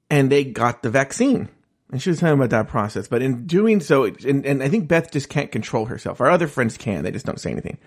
and 0.09 0.31
they 0.31 0.43
got 0.45 0.81
the 0.81 0.89
vaccine. 0.89 1.49
And 1.91 2.01
she 2.01 2.09
was 2.09 2.19
talking 2.19 2.33
about 2.33 2.49
that 2.49 2.67
process. 2.67 3.07
But 3.07 3.21
in 3.21 3.45
doing 3.45 3.79
so, 3.79 4.03
and, 4.05 4.45
and 4.45 4.61
I 4.63 4.67
think 4.67 4.87
Beth 4.87 5.11
just 5.11 5.29
can't 5.29 5.51
control 5.51 5.85
herself. 5.85 6.19
Our 6.19 6.29
other 6.29 6.47
friends 6.47 6.77
can, 6.77 7.03
they 7.03 7.11
just 7.11 7.25
don't 7.25 7.39
say 7.39 7.51
anything. 7.51 7.77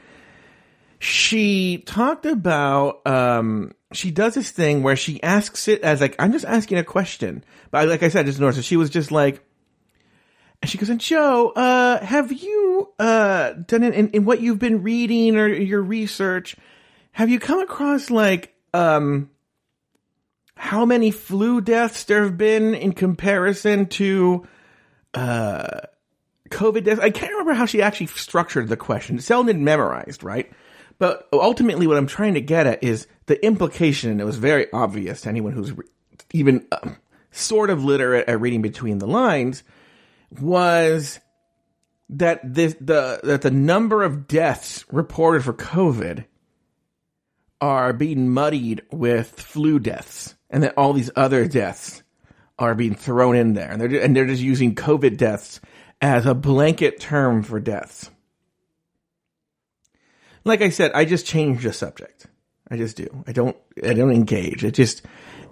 She 1.00 1.78
talked 1.78 2.26
about, 2.26 3.06
um, 3.06 3.72
she 3.92 4.10
does 4.10 4.34
this 4.34 4.50
thing 4.50 4.82
where 4.82 4.96
she 4.96 5.22
asks 5.22 5.66
it 5.66 5.82
as 5.82 6.00
like, 6.00 6.14
I'm 6.18 6.32
just 6.32 6.44
asking 6.44 6.78
a 6.78 6.84
question. 6.84 7.44
But 7.70 7.88
like 7.88 8.02
I 8.02 8.08
said, 8.08 8.26
just 8.26 8.40
noticed, 8.40 8.58
so 8.58 8.62
she 8.62 8.76
was 8.76 8.90
just 8.90 9.10
like, 9.10 9.44
and 10.62 10.70
she 10.70 10.78
goes, 10.78 10.88
and 10.88 11.00
Joe, 11.00 11.50
uh, 11.50 12.04
have 12.04 12.32
you, 12.32 12.92
uh, 12.98 13.52
done 13.52 13.82
it 13.82 13.94
in, 13.94 14.10
in 14.10 14.24
what 14.24 14.40
you've 14.40 14.58
been 14.58 14.82
reading 14.82 15.36
or 15.36 15.48
your 15.48 15.82
research? 15.82 16.56
Have 17.12 17.30
you 17.30 17.40
come 17.40 17.60
across 17.60 18.10
like, 18.10 18.54
um, 18.74 19.30
how 20.54 20.84
many 20.84 21.10
flu 21.10 21.60
deaths 21.60 22.04
there 22.04 22.24
have 22.24 22.36
been 22.36 22.74
in 22.74 22.92
comparison 22.92 23.86
to 23.86 24.46
uh, 25.14 25.80
COVID 26.50 26.84
deaths. 26.84 27.00
I 27.00 27.10
can't 27.10 27.32
remember 27.32 27.54
how 27.54 27.66
she 27.66 27.80
actually 27.80 28.08
structured 28.08 28.68
the 28.68 28.76
question. 28.76 29.18
It 29.18 29.56
memorized, 29.56 30.22
right? 30.22 30.50
But 30.98 31.28
ultimately, 31.32 31.86
what 31.86 31.96
I'm 31.96 32.06
trying 32.06 32.34
to 32.34 32.40
get 32.40 32.66
at 32.66 32.84
is 32.84 33.06
the 33.26 33.42
implication, 33.44 34.10
and 34.10 34.20
it 34.20 34.24
was 34.24 34.36
very 34.36 34.70
obvious 34.72 35.22
to 35.22 35.28
anyone 35.28 35.52
who's 35.52 35.72
re- 35.72 35.86
even 36.32 36.66
uh, 36.70 36.90
sort 37.30 37.70
of 37.70 37.84
literate 37.84 38.28
at 38.28 38.40
reading 38.40 38.60
between 38.60 38.98
the 38.98 39.06
lines, 39.06 39.62
was 40.38 41.20
that 42.10 42.40
this, 42.42 42.74
the 42.80 43.20
that 43.22 43.42
the 43.42 43.50
number 43.50 44.02
of 44.02 44.26
deaths 44.26 44.84
reported 44.90 45.44
for 45.44 45.52
COVID 45.52 46.24
are 47.60 47.92
being 47.92 48.28
muddied 48.28 48.82
with 48.90 49.28
flu 49.40 49.78
deaths 49.78 50.34
and 50.48 50.62
that 50.62 50.76
all 50.76 50.92
these 50.92 51.10
other 51.14 51.46
deaths 51.46 52.02
are 52.58 52.74
being 52.74 52.94
thrown 52.94 53.36
in 53.36 53.54
there, 53.54 53.70
and 53.70 53.80
they're 53.80 54.02
and 54.02 54.14
they're 54.14 54.26
just 54.26 54.42
using 54.42 54.74
COVID 54.74 55.16
deaths 55.16 55.60
as 56.00 56.26
a 56.26 56.34
blanket 56.34 57.00
term 57.00 57.42
for 57.42 57.58
deaths. 57.58 58.10
Like 60.44 60.62
I 60.62 60.70
said, 60.70 60.92
I 60.92 61.04
just 61.04 61.26
change 61.26 61.62
the 61.62 61.72
subject. 61.72 62.26
I 62.70 62.76
just 62.76 62.96
do. 62.96 63.24
I 63.26 63.32
don't. 63.32 63.56
I 63.82 63.94
don't 63.94 64.12
engage. 64.12 64.64
It 64.64 64.72
just 64.72 65.02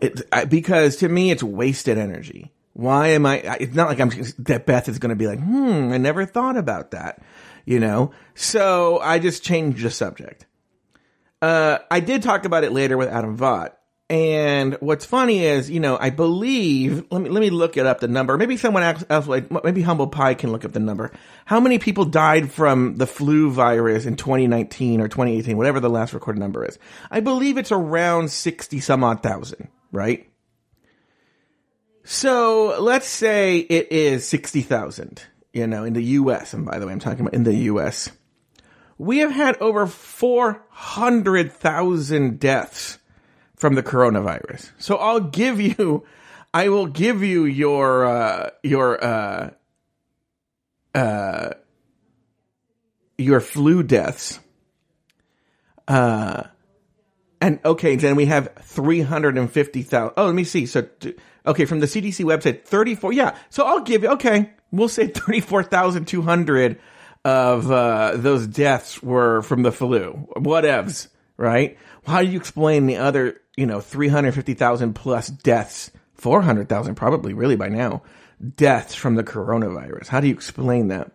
it 0.01 0.23
I, 0.33 0.45
because 0.45 0.97
to 0.97 1.09
me 1.09 1.31
it's 1.31 1.43
wasted 1.43 1.99
energy. 1.99 2.53
Why 2.79 3.09
am 3.09 3.27
I? 3.27 3.39
It's 3.59 3.75
not 3.75 3.89
like 3.89 3.99
I'm 3.99 4.11
that 4.45 4.65
Beth 4.65 4.89
is 4.89 5.01
going 5.01 5.11
to 5.11 5.17
be 5.17 5.27
like, 5.27 5.41
hmm, 5.41 5.91
I 5.93 5.99
never 5.99 6.25
thought 6.25 6.57
about 6.57 6.93
that, 6.93 7.21
you 7.65 7.81
know. 7.81 8.13
So 8.37 9.01
I 9.01 9.19
just 9.19 9.43
changed 9.43 9.83
the 9.83 9.91
subject. 9.91 10.47
Uh, 11.43 11.79
I 11.91 11.99
did 11.99 12.23
talk 12.23 12.45
about 12.45 12.63
it 12.63 12.71
later 12.71 12.97
with 12.97 13.09
Adam 13.09 13.37
Vaught, 13.37 13.73
and 14.09 14.75
what's 14.79 15.05
funny 15.05 15.43
is, 15.43 15.69
you 15.69 15.81
know, 15.81 15.99
I 16.01 16.11
believe, 16.11 17.05
let 17.11 17.21
me, 17.21 17.31
let 17.31 17.41
me 17.41 17.51
look 17.51 17.77
it 17.77 17.85
up 17.85 17.99
the 17.99 18.07
number. 18.07 18.39
Maybe 18.39 18.57
someone 18.57 18.85
else, 18.85 19.27
like, 19.27 19.51
maybe 19.65 19.83
Humble 19.83 20.07
Pie 20.07 20.35
can 20.35 20.53
look 20.53 20.65
up 20.65 20.71
the 20.71 20.79
number. 20.79 21.11
How 21.47 21.59
many 21.59 21.81
people 21.81 22.05
died 22.05 22.53
from 22.53 22.95
the 22.95 23.09
flu 23.09 23.51
virus 23.51 24.07
in 24.07 24.15
2019 24.15 25.01
or 25.01 25.09
2018, 25.09 25.57
whatever 25.57 25.81
the 25.81 25.91
last 25.91 26.15
recorded 26.15 26.39
number 26.39 26.65
is? 26.65 26.79
I 27.11 27.19
believe 27.19 27.59
it's 27.59 27.73
around 27.73 28.31
60 28.31 28.79
some 28.79 29.03
odd 29.03 29.21
thousand, 29.21 29.67
right? 29.91 30.29
So 32.11 32.81
let's 32.81 33.07
say 33.07 33.59
it 33.59 33.93
is 33.93 34.27
60,000, 34.27 35.23
you 35.53 35.67
know, 35.67 35.85
in 35.85 35.93
the 35.93 36.03
US. 36.03 36.55
And 36.55 36.65
by 36.65 36.79
the 36.79 36.87
way, 36.87 36.93
I'm 36.93 37.01
talking 37.01 37.21
about 37.21 37.35
in 37.35 37.43
the 37.43 37.55
US. 37.55 38.11
We 38.97 39.19
have 39.19 39.31
had 39.31 39.59
over 39.59 39.87
400,000 39.87 42.41
deaths 42.41 42.97
from 43.57 43.75
the 43.75 43.83
coronavirus. 43.83 44.71
So 44.79 44.97
I'll 44.97 45.21
give 45.21 45.61
you, 45.61 46.07
I 46.55 46.71
will 46.71 46.87
give 46.87 47.23
you 47.23 47.45
your, 47.45 48.07
uh, 48.07 48.51
your, 48.63 49.05
uh, 49.05 49.51
uh, 50.95 51.51
your 53.19 53.41
flu 53.41 53.83
deaths. 53.83 54.41
Uh, 55.87 56.45
and 57.43 57.61
okay, 57.67 57.97
then 57.97 58.17
we 58.17 58.25
have 58.27 58.49
350,000. 58.63 60.15
Oh, 60.17 60.25
let 60.25 60.35
me 60.35 60.45
see. 60.45 60.65
So, 60.65 60.89
okay, 61.49 61.65
from 61.65 61.81
the 61.81 61.87
CDC 61.87 62.25
website, 62.25 62.65
34. 62.65 63.13
Yeah. 63.13 63.37
So 63.51 63.65
I'll 63.65 63.83
give 63.83 64.03
you, 64.03 64.11
okay, 64.11 64.51
we'll 64.71 64.89
say 64.89 65.07
34,200 65.09 66.79
of, 67.25 67.71
uh, 67.71 68.13
those 68.15 68.47
deaths 68.47 69.03
were 69.03 69.43
from 69.43 69.63
the 69.63 69.73
flu. 69.73 70.29
Whatevs, 70.37 71.09
right? 71.37 71.77
How 72.07 72.23
do 72.23 72.29
you 72.29 72.39
explain 72.39 72.87
the 72.87 72.97
other 72.97 73.41
you 73.59 73.67
know, 73.67 73.81
350,000 73.81 74.95
plus 74.95 75.27
deaths, 75.27 75.91
400,000 76.15 76.95
probably 76.95 77.35
really 77.35 77.57
by 77.57 77.69
now, 77.69 78.03
deaths 78.55 78.95
from 78.95 79.17
the 79.17 79.25
coronavirus. 79.25 80.07
How 80.07 80.21
do 80.21 80.29
you 80.29 80.33
explain 80.33 80.89
that? 80.89 81.11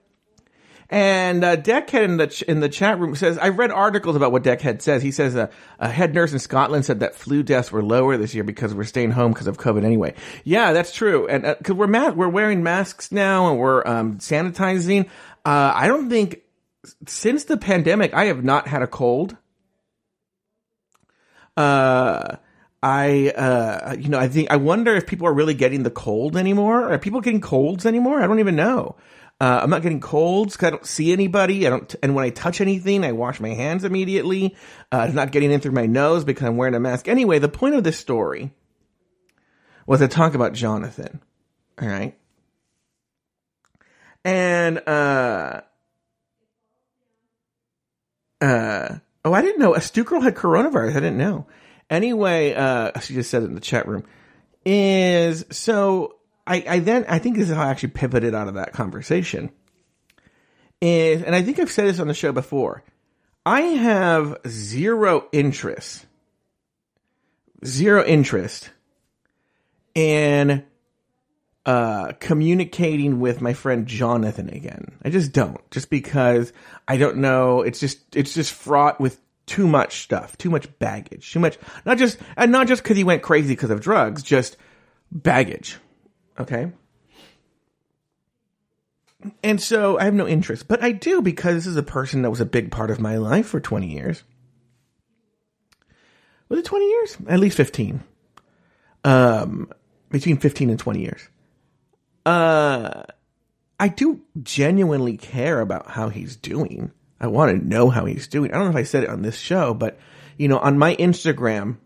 And 0.93 1.43
uh, 1.43 1.57
Deckhead 1.57 2.03
in 2.03 2.17
the 2.17 2.27
ch- 2.27 2.43
in 2.43 2.59
the 2.59 2.69
chat 2.69 2.99
room 2.99 3.15
says, 3.15 3.39
I've 3.39 3.57
read 3.57 3.71
articles 3.71 4.15
about 4.15 4.31
what 4.31 4.43
Deckhead 4.43 4.83
says. 4.83 5.01
He 5.01 5.09
says 5.09 5.35
uh, 5.35 5.47
a 5.79 5.89
head 5.89 6.13
nurse 6.13 6.33
in 6.33 6.37
Scotland 6.37 6.85
said 6.85 6.99
that 6.99 7.15
flu 7.15 7.41
deaths 7.41 7.71
were 7.71 7.81
lower 7.81 8.15
this 8.15 8.35
year 8.35 8.43
because 8.43 8.75
we're 8.75 8.83
staying 8.83 9.09
home 9.09 9.31
because 9.33 9.47
of 9.47 9.57
COVID 9.57 9.83
anyway. 9.83 10.13
Yeah, 10.43 10.71
that's 10.71 10.91
true. 10.91 11.27
And 11.27 11.41
because 11.57 11.71
uh, 11.71 11.75
we're 11.77 11.87
ma- 11.87 12.11
we're 12.11 12.29
wearing 12.29 12.61
masks 12.61 13.11
now 13.11 13.49
and 13.49 13.59
we're 13.59 13.81
um, 13.87 14.19
sanitizing. 14.19 15.07
Uh, 15.43 15.71
I 15.73 15.87
don't 15.87 16.11
think 16.11 16.43
since 17.07 17.45
the 17.45 17.57
pandemic 17.57 18.13
I 18.13 18.25
have 18.25 18.43
not 18.43 18.67
had 18.67 18.83
a 18.83 18.87
cold. 18.87 19.35
Uh, 21.57 22.35
I, 22.83 23.29
uh, 23.29 23.95
you 23.97 24.09
know, 24.09 24.19
I 24.19 24.27
think, 24.27 24.51
I 24.51 24.57
wonder 24.57 24.93
if 24.93 25.07
people 25.07 25.25
are 25.25 25.33
really 25.33 25.53
getting 25.53 25.81
the 25.81 25.89
cold 25.89 26.37
anymore. 26.37 26.91
Are 26.91 26.99
people 26.99 27.21
getting 27.21 27.41
colds 27.41 27.87
anymore? 27.87 28.21
I 28.21 28.27
don't 28.27 28.39
even 28.39 28.55
know. 28.55 28.97
Uh, 29.41 29.59
I'm 29.63 29.69
not 29.69 29.81
getting 29.81 29.99
colds 29.99 30.53
because 30.53 30.67
I 30.67 30.69
don't 30.69 30.85
see 30.85 31.11
anybody. 31.11 31.67
I 31.67 31.69
don't, 31.69 31.95
and 32.01 32.15
when 32.15 32.23
I 32.23 32.29
touch 32.29 32.61
anything, 32.61 33.03
I 33.03 33.11
wash 33.11 33.39
my 33.39 33.49
hands 33.49 33.83
immediately. 33.83 34.55
Uh, 34.91 35.05
it's 35.07 35.15
not 35.15 35.31
getting 35.31 35.51
in 35.51 35.59
through 35.59 35.73
my 35.73 35.85
nose 35.85 36.23
because 36.23 36.47
I'm 36.47 36.55
wearing 36.55 36.75
a 36.75 36.79
mask. 36.79 37.07
Anyway, 37.07 37.39
the 37.39 37.49
point 37.49 37.75
of 37.75 37.83
this 37.83 37.97
story 37.97 38.53
was 39.85 39.99
to 39.99 40.07
talk 40.07 40.33
about 40.33 40.53
Jonathan. 40.53 41.21
All 41.81 41.87
right. 41.87 42.17
And, 44.23 44.77
uh, 44.87 45.61
uh, 48.39 48.95
oh, 49.25 49.33
I 49.33 49.41
didn't 49.41 49.59
know. 49.59 49.75
Astute 49.75 50.05
Girl 50.05 50.21
had 50.21 50.35
coronavirus. 50.35 50.91
I 50.91 50.99
didn't 51.01 51.17
know. 51.17 51.47
Anyway, 51.89 52.53
uh, 52.53 52.97
she 52.99 53.13
just 53.13 53.29
said 53.29 53.43
it 53.43 53.47
in 53.47 53.55
the 53.55 53.61
chat 53.61 53.87
room. 53.87 54.05
Is 54.65 55.45
so 55.51 56.15
I, 56.45 56.63
I 56.67 56.79
then 56.79 57.05
I 57.07 57.19
think 57.19 57.37
this 57.37 57.49
is 57.49 57.55
how 57.55 57.63
I 57.63 57.69
actually 57.69 57.89
pivoted 57.89 58.35
out 58.35 58.47
of 58.47 58.55
that 58.55 58.73
conversation. 58.73 59.51
Is 60.81 61.23
and 61.23 61.35
I 61.35 61.41
think 61.41 61.59
I've 61.59 61.71
said 61.71 61.85
this 61.85 61.99
on 61.99 62.07
the 62.07 62.13
show 62.13 62.31
before. 62.31 62.83
I 63.45 63.61
have 63.61 64.37
zero 64.47 65.27
interest, 65.31 66.05
zero 67.65 68.03
interest 68.05 68.69
in 69.95 70.65
uh, 71.65 72.11
communicating 72.19 73.19
with 73.19 73.41
my 73.41 73.53
friend 73.53 73.85
Jonathan 73.85 74.49
again. 74.49 74.97
I 75.03 75.09
just 75.09 75.31
don't, 75.31 75.59
just 75.71 75.89
because 75.89 76.51
I 76.87 76.97
don't 76.97 77.17
know. 77.17 77.61
It's 77.61 77.79
just 77.79 77.99
it's 78.15 78.33
just 78.33 78.51
fraught 78.51 78.99
with 78.99 79.19
too 79.45 79.67
much 79.67 80.01
stuff, 80.03 80.37
too 80.37 80.49
much 80.49 80.67
baggage, 80.79 81.31
too 81.31 81.39
much. 81.39 81.57
Not 81.85 81.97
just 81.97 82.17
and 82.35 82.51
not 82.51 82.67
just 82.67 82.83
because 82.83 82.97
he 82.97 83.05
went 83.05 83.23
crazy 83.23 83.53
because 83.53 83.69
of 83.69 83.79
drugs, 83.79 84.23
just 84.23 84.57
baggage. 85.11 85.77
Okay. 86.39 86.71
And 89.41 89.61
so 89.61 89.97
I 89.97 90.05
have 90.05 90.13
no 90.13 90.27
interest, 90.27 90.67
but 90.67 90.83
I 90.83 90.91
do 90.91 91.21
because 91.21 91.55
this 91.55 91.67
is 91.67 91.77
a 91.77 91.83
person 91.83 92.23
that 92.23 92.29
was 92.29 92.41
a 92.41 92.45
big 92.45 92.71
part 92.71 92.91
of 92.91 92.99
my 92.99 93.17
life 93.17 93.47
for 93.47 93.59
20 93.59 93.87
years. 93.87 94.23
Was 96.49 96.59
it 96.59 96.65
20 96.65 96.85
years? 96.85 97.17
At 97.27 97.39
least 97.39 97.57
15. 97.57 98.03
Um, 99.05 99.71
between 100.09 100.37
15 100.37 100.69
and 100.69 100.79
20 100.79 101.01
years. 101.01 101.29
Uh, 102.25 103.03
I 103.79 103.87
do 103.87 104.21
genuinely 104.41 105.17
care 105.17 105.59
about 105.59 105.91
how 105.91 106.09
he's 106.09 106.35
doing. 106.35 106.91
I 107.19 107.27
want 107.27 107.57
to 107.57 107.67
know 107.67 107.89
how 107.89 108.05
he's 108.05 108.27
doing. 108.27 108.51
I 108.51 108.57
don't 108.57 108.65
know 108.65 108.71
if 108.71 108.75
I 108.77 108.83
said 108.83 109.03
it 109.03 109.09
on 109.09 109.21
this 109.21 109.37
show, 109.37 109.73
but 109.73 109.97
you 110.37 110.47
know, 110.47 110.59
on 110.59 110.77
my 110.77 110.95
Instagram, 110.95 111.77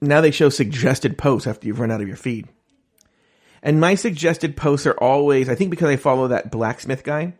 now 0.00 0.20
they 0.20 0.30
show 0.30 0.48
suggested 0.48 1.18
posts 1.18 1.46
after 1.46 1.66
you've 1.66 1.80
run 1.80 1.90
out 1.90 2.00
of 2.00 2.08
your 2.08 2.16
feed. 2.16 2.48
And 3.62 3.80
my 3.80 3.94
suggested 3.94 4.56
posts 4.56 4.86
are 4.86 4.98
always, 4.98 5.48
I 5.48 5.54
think 5.54 5.70
because 5.70 5.88
I 5.88 5.96
follow 5.96 6.28
that 6.28 6.50
blacksmith 6.50 7.04
guy, 7.04 7.34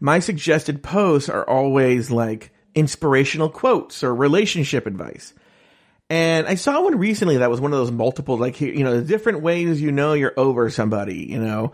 my 0.00 0.18
suggested 0.18 0.82
posts 0.82 1.28
are 1.28 1.48
always 1.48 2.10
like 2.10 2.52
inspirational 2.74 3.48
quotes 3.48 4.04
or 4.04 4.14
relationship 4.14 4.86
advice. 4.86 5.34
And 6.08 6.46
I 6.46 6.54
saw 6.54 6.82
one 6.82 6.98
recently 6.98 7.38
that 7.38 7.50
was 7.50 7.60
one 7.60 7.72
of 7.72 7.78
those 7.78 7.90
multiple, 7.90 8.36
like, 8.36 8.60
you 8.60 8.84
know, 8.84 9.00
different 9.00 9.42
ways 9.42 9.82
you 9.82 9.90
know 9.90 10.12
you're 10.12 10.34
over 10.36 10.70
somebody, 10.70 11.26
you 11.28 11.40
know. 11.40 11.72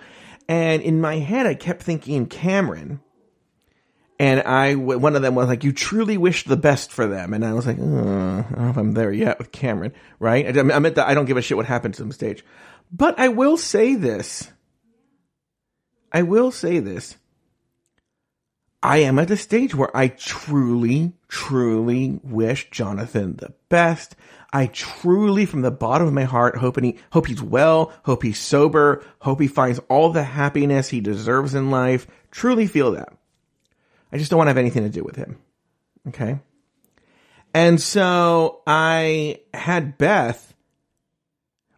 And 0.48 0.80
in 0.82 1.00
my 1.00 1.16
head, 1.16 1.46
I 1.46 1.54
kept 1.54 1.82
thinking 1.82 2.26
Cameron. 2.26 3.00
And 4.18 4.40
I, 4.42 4.76
one 4.76 5.16
of 5.16 5.22
them 5.22 5.34
was 5.34 5.48
like, 5.48 5.64
you 5.64 5.72
truly 5.72 6.16
wish 6.16 6.44
the 6.44 6.56
best 6.56 6.92
for 6.92 7.06
them. 7.06 7.34
And 7.34 7.44
I 7.44 7.54
was 7.54 7.66
like, 7.66 7.78
uh, 7.78 7.82
I 7.82 7.84
don't 7.84 8.58
know 8.58 8.70
if 8.70 8.76
I'm 8.76 8.92
there 8.92 9.12
yet 9.12 9.38
with 9.38 9.50
Cameron, 9.50 9.92
right? 10.20 10.56
I'm 10.56 10.86
at 10.86 10.94
the, 10.94 11.06
I 11.06 11.14
don't 11.14 11.24
give 11.24 11.36
a 11.36 11.42
shit 11.42 11.56
what 11.56 11.66
happens 11.66 11.96
to 11.96 12.04
him 12.04 12.12
stage. 12.12 12.44
But 12.92 13.18
I 13.18 13.28
will 13.28 13.56
say 13.56 13.94
this. 13.96 14.50
I 16.12 16.22
will 16.22 16.52
say 16.52 16.78
this. 16.78 17.16
I 18.82 18.98
am 18.98 19.18
at 19.18 19.28
the 19.28 19.36
stage 19.36 19.74
where 19.74 19.96
I 19.96 20.08
truly, 20.08 21.12
truly 21.28 22.20
wish 22.22 22.70
Jonathan 22.70 23.36
the 23.36 23.54
best. 23.68 24.16
I 24.52 24.66
truly, 24.66 25.46
from 25.46 25.62
the 25.62 25.70
bottom 25.70 26.06
of 26.06 26.12
my 26.12 26.24
heart, 26.24 26.56
hope 26.56 26.78
he, 26.80 26.98
hope 27.10 27.26
he's 27.26 27.42
well, 27.42 27.92
hope 28.04 28.22
he's 28.22 28.38
sober, 28.38 29.04
hope 29.20 29.40
he 29.40 29.46
finds 29.46 29.78
all 29.88 30.10
the 30.10 30.24
happiness 30.24 30.88
he 30.88 31.00
deserves 31.00 31.54
in 31.54 31.70
life. 31.70 32.06
Truly 32.30 32.66
feel 32.66 32.92
that. 32.92 33.14
I 34.12 34.18
just 34.18 34.30
don't 34.30 34.38
want 34.38 34.46
to 34.46 34.50
have 34.50 34.58
anything 34.58 34.82
to 34.84 34.88
do 34.88 35.02
with 35.04 35.16
him. 35.16 35.38
Okay. 36.08 36.38
And 37.54 37.80
so 37.80 38.62
I 38.66 39.40
had 39.52 39.98
Beth 39.98 40.52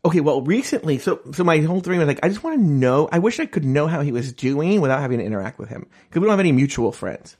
Okay, 0.06 0.20
well, 0.20 0.42
recently, 0.42 0.98
so 0.98 1.20
so 1.32 1.44
my 1.44 1.60
whole 1.60 1.80
thing 1.80 1.98
was 1.98 2.06
like, 2.06 2.20
I 2.22 2.28
just 2.28 2.44
want 2.44 2.58
to 2.58 2.62
know. 2.62 3.08
I 3.10 3.20
wish 3.20 3.40
I 3.40 3.46
could 3.46 3.64
know 3.64 3.86
how 3.86 4.02
he 4.02 4.12
was 4.12 4.34
doing 4.34 4.82
without 4.82 5.00
having 5.00 5.18
to 5.18 5.24
interact 5.24 5.58
with 5.58 5.70
him 5.70 5.86
because 6.08 6.20
we 6.20 6.26
don't 6.26 6.32
have 6.32 6.40
any 6.40 6.52
mutual 6.52 6.92
friends. 6.92 7.38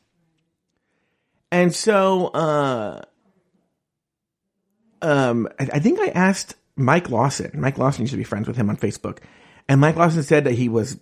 And 1.53 1.75
so, 1.75 2.29
uh, 2.29 3.03
um, 5.03 5.47
I, 5.61 5.69
I 5.75 5.79
think 5.79 6.01
I 6.01 6.09
asked 6.09 6.55
Mike 6.75 7.11
Lawson. 7.11 7.51
Mike 7.55 7.77
Lawson 7.77 8.05
used 8.05 8.13
to 8.13 8.17
be 8.17 8.25
friends 8.25 8.49
with 8.49 8.57
him 8.57 8.71
on 8.71 8.79
Facebook, 8.79 9.19
and 9.69 9.79
Mike 9.79 9.97
Lawson 9.97 10.23
said 10.23 10.45
that 10.45 10.55
he 10.55 10.71
was, 10.71 10.99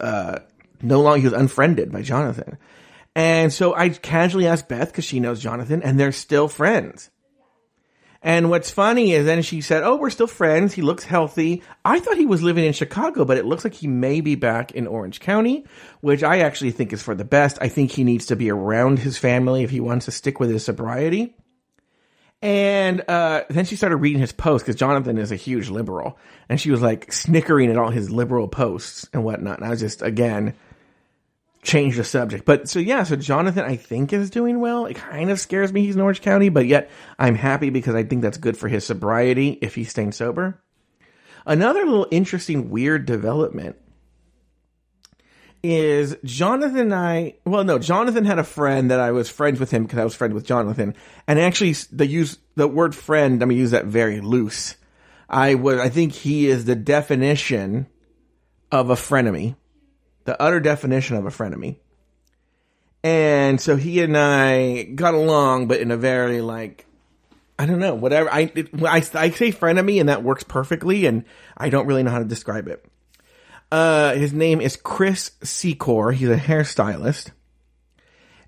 uh, 0.00 0.38
no 0.82 1.00
longer 1.00 1.18
he 1.18 1.24
was 1.24 1.32
unfriended 1.32 1.90
by 1.90 2.02
Jonathan. 2.02 2.58
And 3.14 3.52
so 3.52 3.74
I 3.74 3.88
casually 3.88 4.46
asked 4.46 4.68
Beth 4.68 4.88
because 4.88 5.04
she 5.04 5.20
knows 5.20 5.40
Jonathan, 5.40 5.82
and 5.82 5.98
they're 5.98 6.12
still 6.12 6.48
friends. 6.48 7.10
And 8.22 8.50
what's 8.50 8.70
funny 8.70 9.12
is 9.12 9.24
then 9.24 9.40
she 9.42 9.62
said, 9.62 9.82
Oh, 9.82 9.96
we're 9.96 10.10
still 10.10 10.26
friends. 10.26 10.74
He 10.74 10.82
looks 10.82 11.04
healthy. 11.04 11.62
I 11.84 12.00
thought 12.00 12.18
he 12.18 12.26
was 12.26 12.42
living 12.42 12.64
in 12.64 12.74
Chicago, 12.74 13.24
but 13.24 13.38
it 13.38 13.46
looks 13.46 13.64
like 13.64 13.72
he 13.72 13.86
may 13.86 14.20
be 14.20 14.34
back 14.34 14.72
in 14.72 14.86
Orange 14.86 15.20
County, 15.20 15.64
which 16.02 16.22
I 16.22 16.40
actually 16.40 16.72
think 16.72 16.92
is 16.92 17.02
for 17.02 17.14
the 17.14 17.24
best. 17.24 17.56
I 17.62 17.68
think 17.68 17.90
he 17.90 18.04
needs 18.04 18.26
to 18.26 18.36
be 18.36 18.50
around 18.50 18.98
his 18.98 19.16
family 19.16 19.62
if 19.64 19.70
he 19.70 19.80
wants 19.80 20.04
to 20.04 20.12
stick 20.12 20.38
with 20.38 20.50
his 20.50 20.64
sobriety. 20.64 21.34
And 22.42 23.02
uh, 23.08 23.44
then 23.48 23.64
she 23.64 23.76
started 23.76 23.96
reading 23.96 24.20
his 24.20 24.32
posts 24.32 24.64
because 24.64 24.78
Jonathan 24.78 25.16
is 25.16 25.32
a 25.32 25.36
huge 25.36 25.70
liberal. 25.70 26.18
And 26.48 26.60
she 26.60 26.70
was 26.70 26.82
like 26.82 27.12
snickering 27.12 27.70
at 27.70 27.78
all 27.78 27.90
his 27.90 28.10
liberal 28.10 28.48
posts 28.48 29.08
and 29.14 29.24
whatnot. 29.24 29.58
And 29.58 29.66
I 29.66 29.70
was 29.70 29.80
just, 29.80 30.02
again, 30.02 30.54
change 31.62 31.96
the 31.96 32.04
subject. 32.04 32.44
But 32.44 32.68
so 32.68 32.78
yeah, 32.78 33.02
so 33.02 33.16
Jonathan 33.16 33.64
I 33.64 33.76
think 33.76 34.12
is 34.12 34.30
doing 34.30 34.60
well. 34.60 34.86
It 34.86 34.96
kind 34.96 35.30
of 35.30 35.40
scares 35.40 35.72
me 35.72 35.84
he's 35.84 35.94
in 35.94 36.00
Orange 36.00 36.22
County, 36.22 36.48
but 36.48 36.66
yet 36.66 36.90
I'm 37.18 37.34
happy 37.34 37.70
because 37.70 37.94
I 37.94 38.04
think 38.04 38.22
that's 38.22 38.38
good 38.38 38.56
for 38.56 38.68
his 38.68 38.84
sobriety 38.84 39.58
if 39.60 39.74
he's 39.74 39.90
staying 39.90 40.12
sober. 40.12 40.60
Another 41.46 41.84
little 41.84 42.06
interesting 42.10 42.70
weird 42.70 43.06
development 43.06 43.76
is 45.62 46.16
Jonathan 46.24 46.78
and 46.78 46.94
I 46.94 47.34
well 47.44 47.64
no, 47.64 47.78
Jonathan 47.78 48.24
had 48.24 48.38
a 48.38 48.44
friend 48.44 48.90
that 48.90 49.00
I 49.00 49.10
was 49.10 49.28
friends 49.28 49.60
with 49.60 49.70
him 49.70 49.82
because 49.84 49.98
I 49.98 50.04
was 50.04 50.14
friends 50.14 50.32
with 50.32 50.46
Jonathan. 50.46 50.94
And 51.26 51.38
actually 51.38 51.74
the 51.92 52.06
use 52.06 52.38
the 52.56 52.68
word 52.68 52.94
friend, 52.94 53.42
I'm 53.42 53.48
mean, 53.48 53.58
use 53.58 53.72
that 53.72 53.84
very 53.84 54.20
loose. 54.22 54.76
I 55.28 55.56
was 55.56 55.78
I 55.78 55.90
think 55.90 56.12
he 56.12 56.46
is 56.46 56.64
the 56.64 56.76
definition 56.76 57.86
of 58.72 58.88
a 58.88 58.94
frenemy 58.94 59.56
the 60.24 60.40
utter 60.40 60.60
definition 60.60 61.16
of 61.16 61.26
a 61.26 61.30
frenemy. 61.30 61.78
And 63.02 63.60
so 63.60 63.76
he 63.76 64.02
and 64.02 64.16
I 64.16 64.82
got 64.82 65.14
along, 65.14 65.68
but 65.68 65.80
in 65.80 65.90
a 65.90 65.96
very 65.96 66.40
like, 66.40 66.86
I 67.58 67.66
don't 67.66 67.78
know, 67.78 67.94
whatever. 67.94 68.30
I, 68.30 68.52
it, 68.54 68.68
I, 68.82 68.96
I 68.96 69.30
say 69.30 69.52
frenemy 69.52 70.00
and 70.00 70.08
that 70.08 70.22
works 70.22 70.44
perfectly 70.44 71.06
and 71.06 71.24
I 71.56 71.70
don't 71.70 71.86
really 71.86 72.02
know 72.02 72.10
how 72.10 72.18
to 72.18 72.24
describe 72.24 72.68
it. 72.68 72.84
Uh, 73.72 74.14
his 74.14 74.32
name 74.32 74.60
is 74.60 74.76
Chris 74.76 75.30
Secor. 75.42 76.12
He's 76.12 76.28
a 76.28 76.36
hairstylist. 76.36 77.30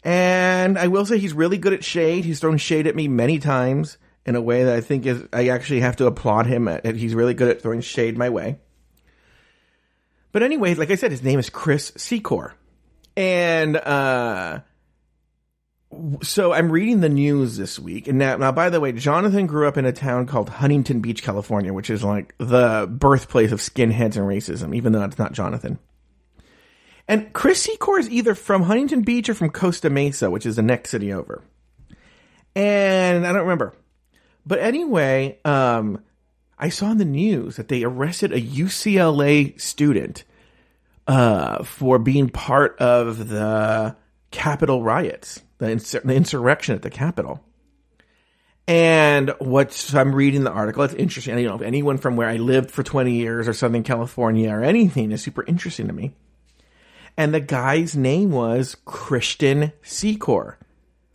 And 0.04 0.76
I 0.78 0.88
will 0.88 1.06
say 1.06 1.18
he's 1.18 1.32
really 1.32 1.58
good 1.58 1.72
at 1.72 1.84
shade. 1.84 2.24
He's 2.24 2.40
thrown 2.40 2.58
shade 2.58 2.86
at 2.86 2.96
me 2.96 3.06
many 3.06 3.38
times 3.38 3.98
in 4.26 4.34
a 4.34 4.42
way 4.42 4.64
that 4.64 4.74
I 4.74 4.80
think 4.80 5.06
is, 5.06 5.22
I 5.32 5.48
actually 5.48 5.80
have 5.80 5.96
to 5.96 6.06
applaud 6.06 6.46
him 6.46 6.68
at, 6.68 6.84
he's 6.96 7.14
really 7.14 7.34
good 7.34 7.48
at 7.48 7.62
throwing 7.62 7.80
shade 7.80 8.18
my 8.18 8.30
way. 8.30 8.58
But 10.32 10.42
anyway, 10.42 10.74
like 10.74 10.90
I 10.90 10.94
said, 10.96 11.10
his 11.10 11.22
name 11.22 11.38
is 11.38 11.50
Chris 11.50 11.90
Secor. 11.92 12.52
And, 13.16 13.76
uh, 13.76 14.60
so 16.22 16.52
I'm 16.52 16.72
reading 16.72 17.00
the 17.00 17.08
news 17.08 17.56
this 17.56 17.78
week. 17.78 18.08
And 18.08 18.18
now, 18.18 18.36
now, 18.36 18.52
by 18.52 18.70
the 18.70 18.80
way, 18.80 18.92
Jonathan 18.92 19.46
grew 19.46 19.68
up 19.68 19.76
in 19.76 19.84
a 19.84 19.92
town 19.92 20.26
called 20.26 20.48
Huntington 20.48 21.00
Beach, 21.00 21.22
California, 21.22 21.72
which 21.72 21.90
is 21.90 22.02
like 22.02 22.34
the 22.38 22.88
birthplace 22.90 23.52
of 23.52 23.60
skinheads 23.60 24.16
and 24.16 24.26
racism, 24.26 24.74
even 24.74 24.92
though 24.92 25.04
it's 25.04 25.18
not 25.18 25.32
Jonathan. 25.32 25.78
And 27.08 27.32
Chris 27.32 27.66
Secor 27.66 27.98
is 27.98 28.08
either 28.08 28.34
from 28.34 28.62
Huntington 28.62 29.02
Beach 29.02 29.28
or 29.28 29.34
from 29.34 29.50
Costa 29.50 29.90
Mesa, 29.90 30.30
which 30.30 30.46
is 30.46 30.56
the 30.56 30.62
next 30.62 30.90
city 30.90 31.12
over. 31.12 31.42
And 32.54 33.26
I 33.26 33.32
don't 33.32 33.42
remember. 33.42 33.74
But 34.46 34.60
anyway, 34.60 35.38
um, 35.44 36.02
I 36.62 36.68
saw 36.68 36.92
in 36.92 36.98
the 36.98 37.04
news 37.04 37.56
that 37.56 37.66
they 37.66 37.82
arrested 37.82 38.30
a 38.30 38.40
UCLA 38.40 39.60
student 39.60 40.22
uh, 41.08 41.64
for 41.64 41.98
being 41.98 42.28
part 42.28 42.78
of 42.78 43.28
the 43.28 43.96
Capitol 44.30 44.80
riots, 44.80 45.42
the, 45.58 45.66
insur- 45.66 46.04
the 46.04 46.14
insurrection 46.14 46.76
at 46.76 46.82
the 46.82 46.88
Capitol. 46.88 47.42
And 48.68 49.34
what 49.40 49.72
so 49.72 49.98
I'm 49.98 50.14
reading 50.14 50.44
the 50.44 50.52
article, 50.52 50.84
it's 50.84 50.94
interesting. 50.94 51.36
You 51.36 51.48
know, 51.48 51.56
anyone 51.56 51.98
from 51.98 52.14
where 52.14 52.28
I 52.28 52.36
lived 52.36 52.70
for 52.70 52.84
20 52.84 53.12
years 53.12 53.48
or 53.48 53.54
Southern 53.54 53.82
California 53.82 54.48
or 54.48 54.62
anything 54.62 55.10
is 55.10 55.20
super 55.20 55.44
interesting 55.44 55.88
to 55.88 55.92
me. 55.92 56.14
And 57.16 57.34
the 57.34 57.40
guy's 57.40 57.96
name 57.96 58.30
was 58.30 58.76
Christian 58.84 59.72
Secor. 59.82 60.54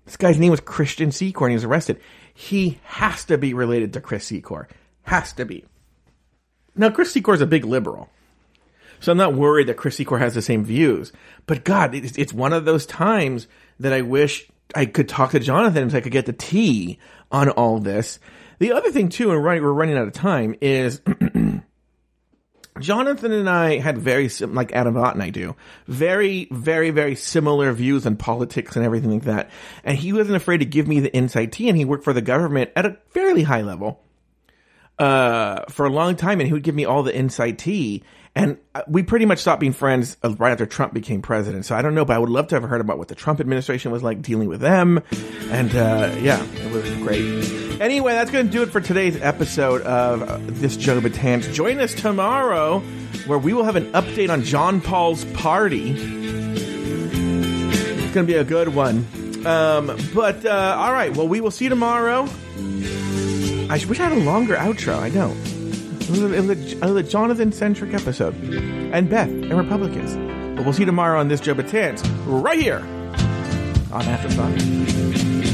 This 0.03 0.17
guy's 0.17 0.39
name 0.39 0.51
was 0.51 0.59
Christian 0.59 1.11
Secor 1.11 1.43
and 1.43 1.51
he 1.51 1.55
was 1.55 1.63
arrested. 1.63 2.01
He 2.33 2.79
has 2.83 3.23
to 3.25 3.37
be 3.37 3.53
related 3.53 3.93
to 3.93 4.01
Chris 4.01 4.29
Secor. 4.29 4.67
Has 5.07 5.31
to 5.33 5.45
be. 5.45 5.63
Now, 6.75 6.89
Chris 6.89 7.13
Secor 7.13 7.33
is 7.33 7.39
a 7.39 7.47
big 7.47 7.63
liberal. 7.63 8.09
So 8.99 9.13
I'm 9.13 9.17
not 9.17 9.35
worried 9.35 9.67
that 9.67 9.77
Chris 9.77 9.97
Secor 9.97 10.19
has 10.19 10.33
the 10.33 10.41
same 10.41 10.65
views. 10.65 11.13
But 11.45 11.63
God, 11.63 11.95
it's, 11.95 12.17
it's 12.17 12.33
one 12.33 12.51
of 12.51 12.65
those 12.65 12.85
times 12.85 13.47
that 13.79 13.93
I 13.93 14.01
wish 14.01 14.49
I 14.75 14.85
could 14.85 15.07
talk 15.07 15.31
to 15.31 15.39
Jonathan 15.39 15.89
so 15.89 15.97
I 15.97 16.01
could 16.01 16.11
get 16.11 16.25
the 16.25 16.33
tea 16.33 16.99
on 17.31 17.49
all 17.49 17.79
this. 17.79 18.19
The 18.59 18.73
other 18.73 18.91
thing 18.91 19.07
too, 19.07 19.31
and 19.31 19.41
we're 19.41 19.71
running 19.71 19.97
out 19.97 20.07
of 20.07 20.13
time, 20.13 20.55
is 20.59 21.01
Jonathan 22.81 23.31
and 23.31 23.49
I 23.49 23.79
had 23.79 23.97
very, 23.97 24.29
like 24.41 24.73
Adam 24.73 24.97
Ott 24.97 25.13
and 25.13 25.23
I 25.23 25.29
do, 25.29 25.55
very, 25.87 26.49
very, 26.51 26.89
very 26.89 27.15
similar 27.15 27.71
views 27.71 28.05
on 28.05 28.17
politics 28.17 28.75
and 28.75 28.83
everything 28.83 29.11
like 29.11 29.23
that. 29.23 29.51
And 29.85 29.97
he 29.97 30.11
wasn't 30.11 30.35
afraid 30.35 30.57
to 30.57 30.65
give 30.65 30.85
me 30.85 30.99
the 30.99 31.15
inside 31.15 31.53
tea, 31.53 31.69
and 31.69 31.77
he 31.77 31.85
worked 31.85 32.03
for 32.03 32.11
the 32.11 32.21
government 32.21 32.71
at 32.75 32.85
a 32.85 32.97
fairly 33.11 33.43
high 33.43 33.61
level 33.61 34.03
uh, 34.99 35.63
for 35.69 35.85
a 35.85 35.89
long 35.89 36.15
time, 36.15 36.39
and 36.39 36.47
he 36.47 36.53
would 36.53 36.63
give 36.63 36.75
me 36.75 36.85
all 36.85 37.03
the 37.03 37.17
inside 37.17 37.59
tea. 37.59 38.03
And 38.35 38.57
uh, 38.75 38.83
we 38.87 39.01
pretty 39.01 39.25
much 39.25 39.39
stopped 39.39 39.59
being 39.59 39.73
friends 39.73 40.15
uh, 40.23 40.29
right 40.37 40.51
after 40.51 40.67
Trump 40.67 40.93
became 40.93 41.23
president. 41.23 41.65
So 41.65 41.75
I 41.75 41.81
don't 41.81 41.95
know, 41.95 42.05
but 42.05 42.15
I 42.15 42.19
would 42.19 42.29
love 42.29 42.47
to 42.49 42.55
have 42.55 42.63
heard 42.63 42.81
about 42.81 42.99
what 42.99 43.07
the 43.07 43.15
Trump 43.15 43.39
administration 43.39 43.91
was 43.91 44.03
like 44.03 44.21
dealing 44.21 44.47
with 44.47 44.59
them. 44.61 45.01
And 45.49 45.75
uh, 45.75 46.15
yeah, 46.19 46.43
it 46.43 46.71
was 46.71 46.87
great. 46.97 47.81
Anyway, 47.81 48.13
that's 48.13 48.29
going 48.29 48.45
to 48.45 48.51
do 48.51 48.61
it 48.61 48.69
for 48.69 48.79
today's 48.79 49.19
episode 49.21 49.81
of 49.81 50.59
this 50.61 50.77
Joe 50.77 50.99
Betance. 50.99 51.51
Join 51.51 51.79
us 51.79 51.95
tomorrow 51.95 52.79
where 53.25 53.39
we 53.39 53.53
will 53.53 53.63
have 53.63 53.75
an 53.75 53.91
update 53.93 54.29
on 54.29 54.43
John 54.43 54.81
Paul's 54.81 55.25
party. 55.25 55.95
It's 58.03 58.13
going 58.13 58.27
to 58.27 58.31
be 58.31 58.35
a 58.37 58.43
good 58.43 58.69
one. 58.69 59.07
Um, 59.47 59.97
but 60.13 60.45
uh, 60.45 60.75
all 60.77 60.93
right, 60.93 61.15
well, 61.15 61.27
we 61.27 61.41
will 61.41 61.51
see 61.51 61.65
you 61.65 61.69
tomorrow. 61.69 62.27
I 63.69 63.83
wish 63.85 63.99
I 63.99 64.03
had 64.03 64.13
a 64.13 64.23
longer 64.23 64.55
outro. 64.55 64.97
I 64.97 65.09
don't. 65.09 65.37
It 66.01 66.09
was 66.09 66.21
a, 66.95 67.03
Jonathan 67.03 67.51
centric 67.51 67.93
episode. 67.93 68.33
And 68.93 69.09
Beth 69.09 69.27
and 69.27 69.57
Republicans. 69.57 70.15
But 70.55 70.63
we'll 70.63 70.73
see 70.73 70.83
you 70.83 70.85
tomorrow 70.85 71.19
on 71.19 71.27
this 71.27 71.41
Joe 71.41 71.53
Betance 71.53 72.01
right 72.25 72.59
here 72.59 72.79
on 73.91 74.03
Afterthought. 74.03 75.46